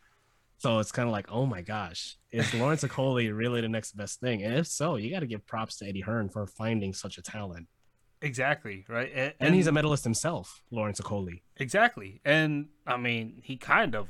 So 0.57 0.79
it's 0.79 0.91
kind 0.93 1.07
of 1.07 1.13
like, 1.13 1.27
oh 1.31 1.45
my 1.45 1.61
gosh, 1.61 2.17
is 2.31 2.55
Lawrence 2.55 2.83
Okolie 2.83 3.37
really 3.37 3.61
the 3.61 3.69
next 3.69 3.93
best 3.95 4.21
thing? 4.21 4.43
And 4.43 4.55
if 4.55 4.67
so, 4.67 4.97
you 4.97 5.11
got 5.11 5.21
to 5.21 5.27
give 5.27 5.45
props 5.47 5.77
to 5.79 5.87
Eddie 5.89 6.01
Hearn 6.01 6.31
for 6.31 6.47
finding 6.47 6.95
such 6.95 7.19
a 7.19 7.23
talent. 7.23 7.67
Exactly. 8.23 8.87
Right. 8.89 9.11
And, 9.15 9.35
And, 9.39 9.55
he's 9.55 9.67
a 9.67 9.73
medalist 9.73 10.05
himself, 10.05 10.63
Lawrence 10.71 10.99
Okolie. 11.01 11.43
Exactly. 11.59 12.23
And 12.25 12.69
I 12.87 12.97
mean, 12.97 13.41
he 13.43 13.59
kind 13.59 13.95
of, 13.95 14.09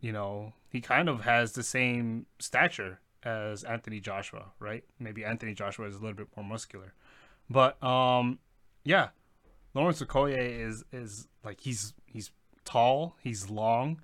you 0.00 0.12
know, 0.12 0.52
he 0.70 0.80
kind 0.80 1.08
of 1.08 1.22
has 1.22 1.52
the 1.52 1.62
same 1.62 2.26
stature 2.38 3.00
as 3.22 3.64
Anthony 3.64 4.00
Joshua, 4.00 4.52
right? 4.60 4.84
Maybe 4.98 5.24
Anthony 5.24 5.54
Joshua 5.54 5.86
is 5.86 5.96
a 5.96 5.98
little 5.98 6.16
bit 6.16 6.28
more 6.36 6.44
muscular. 6.44 6.94
But 7.50 7.82
um 7.82 8.38
yeah, 8.84 9.08
Lawrence 9.74 10.00
Okoye 10.02 10.36
is 10.36 10.84
is 10.92 11.28
like 11.44 11.60
he's 11.60 11.94
he's 12.06 12.30
tall, 12.64 13.16
he's 13.22 13.50
long. 13.50 14.00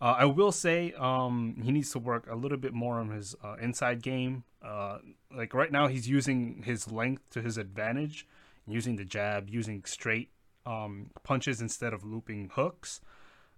Uh, 0.00 0.16
I 0.18 0.24
will 0.26 0.52
say 0.52 0.92
um 0.98 1.56
he 1.62 1.72
needs 1.72 1.90
to 1.92 1.98
work 1.98 2.26
a 2.30 2.34
little 2.34 2.58
bit 2.58 2.74
more 2.74 2.98
on 3.00 3.10
his 3.10 3.34
uh, 3.42 3.56
inside 3.60 4.02
game. 4.02 4.44
Uh 4.62 4.98
like 5.34 5.54
right 5.54 5.72
now 5.72 5.86
he's 5.86 6.08
using 6.08 6.62
his 6.64 6.90
length 6.90 7.22
to 7.30 7.42
his 7.42 7.56
advantage, 7.56 8.26
using 8.66 8.96
the 8.96 9.04
jab, 9.04 9.48
using 9.48 9.84
straight 9.84 10.30
um, 10.66 11.10
punches 11.22 11.60
instead 11.60 11.92
of 11.94 12.04
looping 12.04 12.50
hooks, 12.54 13.00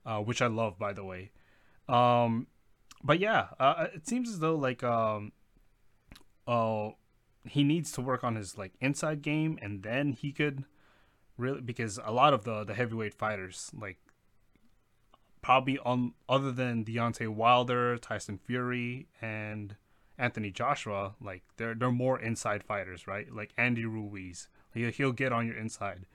uh, 0.05 0.19
which 0.19 0.43
I 0.43 0.47
love, 0.47 0.79
by 0.79 0.93
the 0.93 1.05
way. 1.05 1.31
Um, 1.89 2.47
but 3.03 3.19
yeah, 3.19 3.49
uh, 3.59 3.87
it 3.95 4.07
seems 4.07 4.29
as 4.29 4.41
though 4.41 4.57
like 4.57 4.83
um, 4.83 5.33
uh, 6.47 6.91
he 7.45 7.65
needs 7.65 7.93
to 7.93 8.01
work 8.01 8.25
on 8.25 8.37
his 8.37 8.59
like 8.59 8.73
inside 8.81 9.23
game, 9.23 9.59
and 9.63 9.83
then 9.83 10.13
he 10.13 10.33
could 10.33 10.65
really 11.37 11.61
because 11.61 11.99
a 12.05 12.13
lot 12.13 12.35
of 12.35 12.45
the 12.45 12.65
the 12.65 12.75
heavyweight 12.75 13.15
fighters 13.15 13.71
like 13.79 13.99
probably 15.41 15.79
on 15.79 16.15
other 16.29 16.53
than 16.53 16.85
Deontay 16.85 17.29
Wilder, 17.29 17.97
Tyson 17.97 18.39
Fury, 18.39 19.07
and 19.21 19.77
Anthony 20.19 20.51
Joshua, 20.51 21.15
like 21.21 21.43
they're 21.57 21.75
they're 21.75 21.93
more 21.93 22.21
inside 22.21 22.65
fighters, 22.65 23.07
right? 23.07 23.33
Like 23.33 23.53
Andy 23.57 23.85
Ruiz, 23.85 24.49
he, 24.75 24.91
he'll 24.91 25.13
get 25.13 25.33
on 25.33 25.47
your 25.47 25.57
inside. 25.57 26.07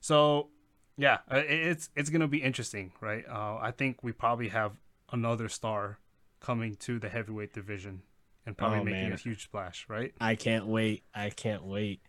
So, 0.00 0.48
yeah, 0.96 1.18
uh, 1.30 1.42
it's 1.46 1.90
it's 1.96 2.10
gonna 2.10 2.28
be 2.28 2.42
interesting, 2.42 2.92
right? 3.00 3.24
Uh, 3.28 3.58
I 3.60 3.72
think 3.72 4.02
we 4.02 4.12
probably 4.12 4.48
have 4.48 4.72
another 5.12 5.48
star 5.48 5.98
coming 6.40 6.76
to 6.76 6.98
the 6.98 7.08
heavyweight 7.08 7.52
division 7.52 8.02
and 8.46 8.56
probably 8.56 8.78
Oh, 8.80 8.84
making 8.84 9.02
man. 9.04 9.12
a 9.12 9.16
huge 9.16 9.44
splash, 9.44 9.86
right? 9.88 10.12
I 10.20 10.34
can't 10.34 10.66
wait. 10.66 11.04
I 11.14 11.30
can't 11.30 11.64
wait. 11.64 12.00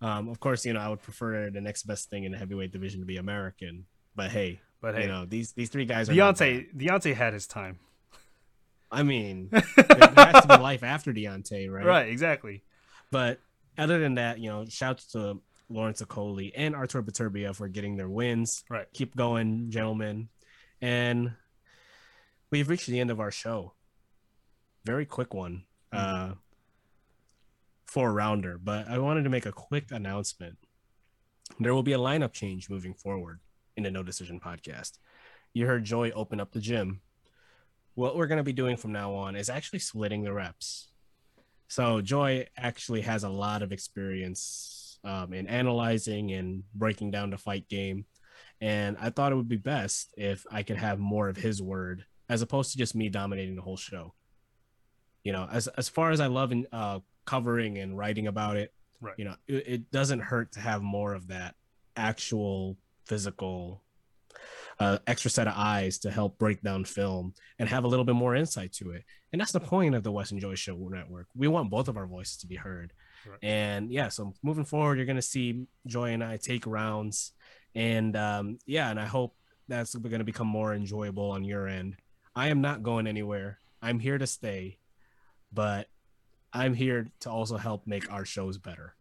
Um, 0.00 0.28
of 0.28 0.40
course, 0.40 0.64
you 0.64 0.72
know, 0.72 0.80
I 0.80 0.88
would 0.88 1.02
prefer 1.02 1.50
the 1.50 1.60
next 1.60 1.82
best 1.84 2.08
thing 2.10 2.24
in 2.24 2.32
the 2.32 2.38
heavyweight 2.38 2.72
division 2.72 3.00
to 3.00 3.06
be 3.06 3.16
American. 3.16 3.86
But 4.14 4.30
hey, 4.30 4.60
But 4.80 4.94
hey, 4.94 5.02
you 5.02 5.08
know, 5.08 5.24
these 5.26 5.52
these 5.52 5.68
three 5.68 5.84
guys. 5.84 6.08
Deontay 6.08 6.74
Deontay 6.74 7.14
had 7.14 7.32
his 7.34 7.46
time, 7.46 7.78
I 8.90 9.02
mean, 9.02 9.48
there 9.52 9.62
has 10.16 10.42
to 10.42 10.48
be 10.48 10.62
life 10.62 10.82
after 10.82 11.12
Deontay, 11.12 11.70
right? 11.70 11.84
right? 11.84 12.08
Exactly. 12.08 12.62
But 13.10 13.40
other 13.78 13.98
than 13.98 14.14
that, 14.14 14.38
you 14.38 14.48
know, 14.50 14.64
shouts 14.68 15.06
to 15.12 15.40
Lawrence 15.68 16.02
Okolie 16.02 16.52
and 16.56 16.74
Artur 16.74 17.02
Beterbiev 17.02 17.56
for 17.56 17.68
getting 17.68 17.96
their 17.96 18.08
wins. 18.08 18.64
Right. 18.68 18.86
Keep 18.92 19.16
going, 19.16 19.70
gentlemen. 19.70 20.28
And 20.80 21.32
we've 22.50 22.68
reached 22.68 22.86
the 22.86 23.00
end 23.00 23.10
of 23.10 23.20
our 23.20 23.30
show. 23.30 23.74
Very 24.84 25.06
quick 25.06 25.34
one. 25.34 25.64
Uh 25.92 26.34
four 27.90 28.12
rounder, 28.12 28.56
but 28.56 28.86
I 28.88 28.98
wanted 28.98 29.24
to 29.24 29.30
make 29.30 29.46
a 29.46 29.52
quick 29.52 29.90
announcement. 29.90 30.56
There 31.58 31.74
will 31.74 31.82
be 31.82 31.92
a 31.92 31.98
lineup 31.98 32.32
change 32.32 32.70
moving 32.70 32.94
forward 32.94 33.40
in 33.76 33.82
the 33.82 33.90
No 33.90 34.04
Decision 34.04 34.38
podcast. 34.38 34.98
You 35.52 35.66
heard 35.66 35.82
Joy 35.82 36.12
open 36.12 36.38
up 36.38 36.52
the 36.52 36.60
gym. 36.60 37.00
What 37.94 38.16
we're 38.16 38.28
going 38.28 38.38
to 38.38 38.44
be 38.44 38.52
doing 38.52 38.76
from 38.76 38.92
now 38.92 39.14
on 39.14 39.34
is 39.34 39.50
actually 39.50 39.80
splitting 39.80 40.22
the 40.22 40.32
reps. 40.32 40.92
So 41.66 42.00
Joy 42.00 42.46
actually 42.56 43.00
has 43.00 43.24
a 43.24 43.28
lot 43.28 43.62
of 43.62 43.72
experience 43.72 44.98
um, 45.02 45.32
in 45.32 45.48
analyzing 45.48 46.30
and 46.30 46.62
breaking 46.72 47.10
down 47.10 47.30
the 47.30 47.38
fight 47.38 47.68
game, 47.68 48.04
and 48.60 48.96
I 49.00 49.10
thought 49.10 49.32
it 49.32 49.36
would 49.36 49.48
be 49.48 49.56
best 49.56 50.14
if 50.16 50.46
I 50.48 50.62
could 50.62 50.76
have 50.76 51.00
more 51.00 51.28
of 51.28 51.36
his 51.36 51.60
word 51.60 52.04
as 52.30 52.40
opposed 52.40 52.72
to 52.72 52.78
just 52.78 52.94
me 52.94 53.08
dominating 53.10 53.56
the 53.56 53.62
whole 53.62 53.76
show. 53.76 54.14
You 55.24 55.32
know, 55.32 55.46
as 55.52 55.66
as 55.68 55.88
far 55.90 56.12
as 56.12 56.20
I 56.20 56.28
love 56.28 56.52
in, 56.52 56.66
uh, 56.72 57.00
covering 57.26 57.76
and 57.76 57.98
writing 57.98 58.26
about 58.26 58.56
it, 58.56 58.72
Right. 59.02 59.14
you 59.18 59.24
know, 59.24 59.34
it, 59.48 59.64
it 59.66 59.90
doesn't 59.90 60.20
hurt 60.20 60.52
to 60.52 60.60
have 60.60 60.80
more 60.82 61.12
of 61.14 61.28
that 61.28 61.56
actual 61.96 62.76
physical 63.06 63.82
uh, 64.78 64.98
extra 65.06 65.30
set 65.30 65.46
of 65.48 65.54
eyes 65.56 65.98
to 65.98 66.10
help 66.10 66.38
break 66.38 66.62
down 66.62 66.84
film 66.84 67.34
and 67.58 67.68
have 67.68 67.84
a 67.84 67.88
little 67.88 68.04
bit 68.04 68.14
more 68.14 68.34
insight 68.34 68.72
to 68.74 68.90
it. 68.92 69.04
And 69.32 69.40
that's 69.40 69.52
the 69.52 69.60
point 69.60 69.94
of 69.94 70.02
the 70.02 70.12
Wes 70.12 70.30
and 70.30 70.40
Joy 70.40 70.54
Show 70.54 70.76
Network. 70.76 71.26
We 71.34 71.48
want 71.48 71.70
both 71.70 71.88
of 71.88 71.96
our 71.96 72.06
voices 72.06 72.38
to 72.38 72.46
be 72.46 72.56
heard. 72.56 72.92
Right. 73.26 73.38
And 73.42 73.92
yeah, 73.92 74.08
so 74.08 74.32
moving 74.42 74.64
forward, 74.64 74.96
you're 74.96 75.06
going 75.06 75.16
to 75.16 75.22
see 75.22 75.66
Joy 75.86 76.10
and 76.12 76.24
I 76.24 76.36
take 76.38 76.66
rounds. 76.66 77.32
And 77.74 78.16
um, 78.16 78.58
yeah, 78.66 78.90
and 78.90 78.98
I 78.98 79.06
hope 79.06 79.34
that's 79.68 79.94
going 79.94 80.18
to 80.18 80.24
become 80.24 80.46
more 80.46 80.74
enjoyable 80.74 81.30
on 81.30 81.44
your 81.44 81.68
end. 81.68 81.96
I 82.34 82.48
am 82.48 82.60
not 82.60 82.82
going 82.82 83.06
anywhere. 83.06 83.58
I'm 83.82 83.98
here 83.98 84.18
to 84.18 84.26
stay, 84.26 84.78
but 85.52 85.88
I'm 86.52 86.74
here 86.74 87.08
to 87.20 87.30
also 87.30 87.56
help 87.56 87.86
make 87.86 88.10
our 88.12 88.24
shows 88.24 88.58
better. 88.58 88.94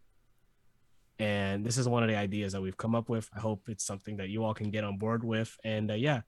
And 1.19 1.65
this 1.65 1.77
is 1.77 1.87
one 1.87 2.01
of 2.01 2.09
the 2.09 2.15
ideas 2.15 2.53
that 2.53 2.61
we've 2.61 2.77
come 2.77 2.95
up 2.95 3.09
with. 3.09 3.29
I 3.35 3.39
hope 3.39 3.67
it's 3.67 3.83
something 3.83 4.17
that 4.17 4.29
you 4.29 4.43
all 4.43 4.53
can 4.53 4.71
get 4.71 4.83
on 4.83 4.97
board 4.97 5.23
with. 5.23 5.57
And 5.63 5.91
uh, 5.91 5.95
yeah, 5.95 6.21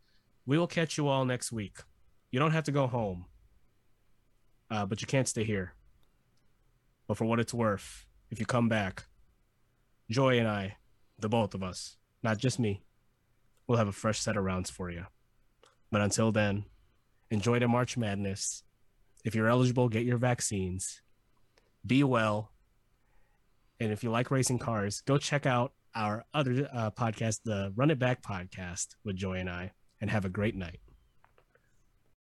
we 0.45 0.57
will 0.57 0.67
catch 0.67 0.97
you 0.97 1.07
all 1.07 1.23
next 1.25 1.51
week. 1.51 1.77
You 2.29 2.39
don't 2.39 2.51
have 2.51 2.65
to 2.65 2.71
go 2.71 2.87
home, 2.87 3.25
uh, 4.69 4.85
but 4.85 5.01
you 5.01 5.07
can't 5.07 5.27
stay 5.27 5.43
here. 5.43 5.73
But 7.07 7.17
for 7.17 7.25
what 7.25 7.39
it's 7.39 7.53
worth, 7.53 8.05
if 8.29 8.39
you 8.39 8.45
come 8.45 8.69
back, 8.69 9.05
Joy 10.09 10.39
and 10.39 10.47
I, 10.47 10.77
the 11.19 11.29
both 11.29 11.53
of 11.53 11.63
us, 11.63 11.97
not 12.21 12.37
just 12.37 12.59
me, 12.59 12.83
we'll 13.67 13.77
have 13.77 13.87
a 13.87 13.93
fresh 13.93 14.19
set 14.19 14.37
of 14.37 14.43
rounds 14.43 14.69
for 14.69 14.89
you. 14.89 15.05
But 15.89 16.01
until 16.01 16.31
then, 16.31 16.65
enjoy 17.31 17.57
the 17.59 17.67
March 17.67 17.97
Madness. 17.97 18.63
If 19.23 19.33
you're 19.33 19.47
eligible, 19.47 19.89
get 19.89 20.05
your 20.05 20.17
vaccines. 20.17 21.01
Be 21.85 22.03
well. 22.03 22.51
And 23.79 23.91
if 23.91 24.03
you 24.03 24.11
like 24.11 24.29
racing 24.29 24.59
cars, 24.59 25.01
go 25.01 25.17
check 25.17 25.45
out 25.47 25.73
our 25.95 26.25
other 26.33 26.69
uh, 26.71 26.91
podcast, 26.91 27.39
the 27.43 27.73
Run 27.75 27.89
It 27.89 27.97
Back 27.97 28.21
podcast 28.21 28.89
with 29.03 29.15
Joy 29.15 29.39
and 29.39 29.49
I, 29.49 29.71
and 29.99 30.11
have 30.11 30.25
a 30.25 30.29
great 30.29 30.55
night. 30.55 30.79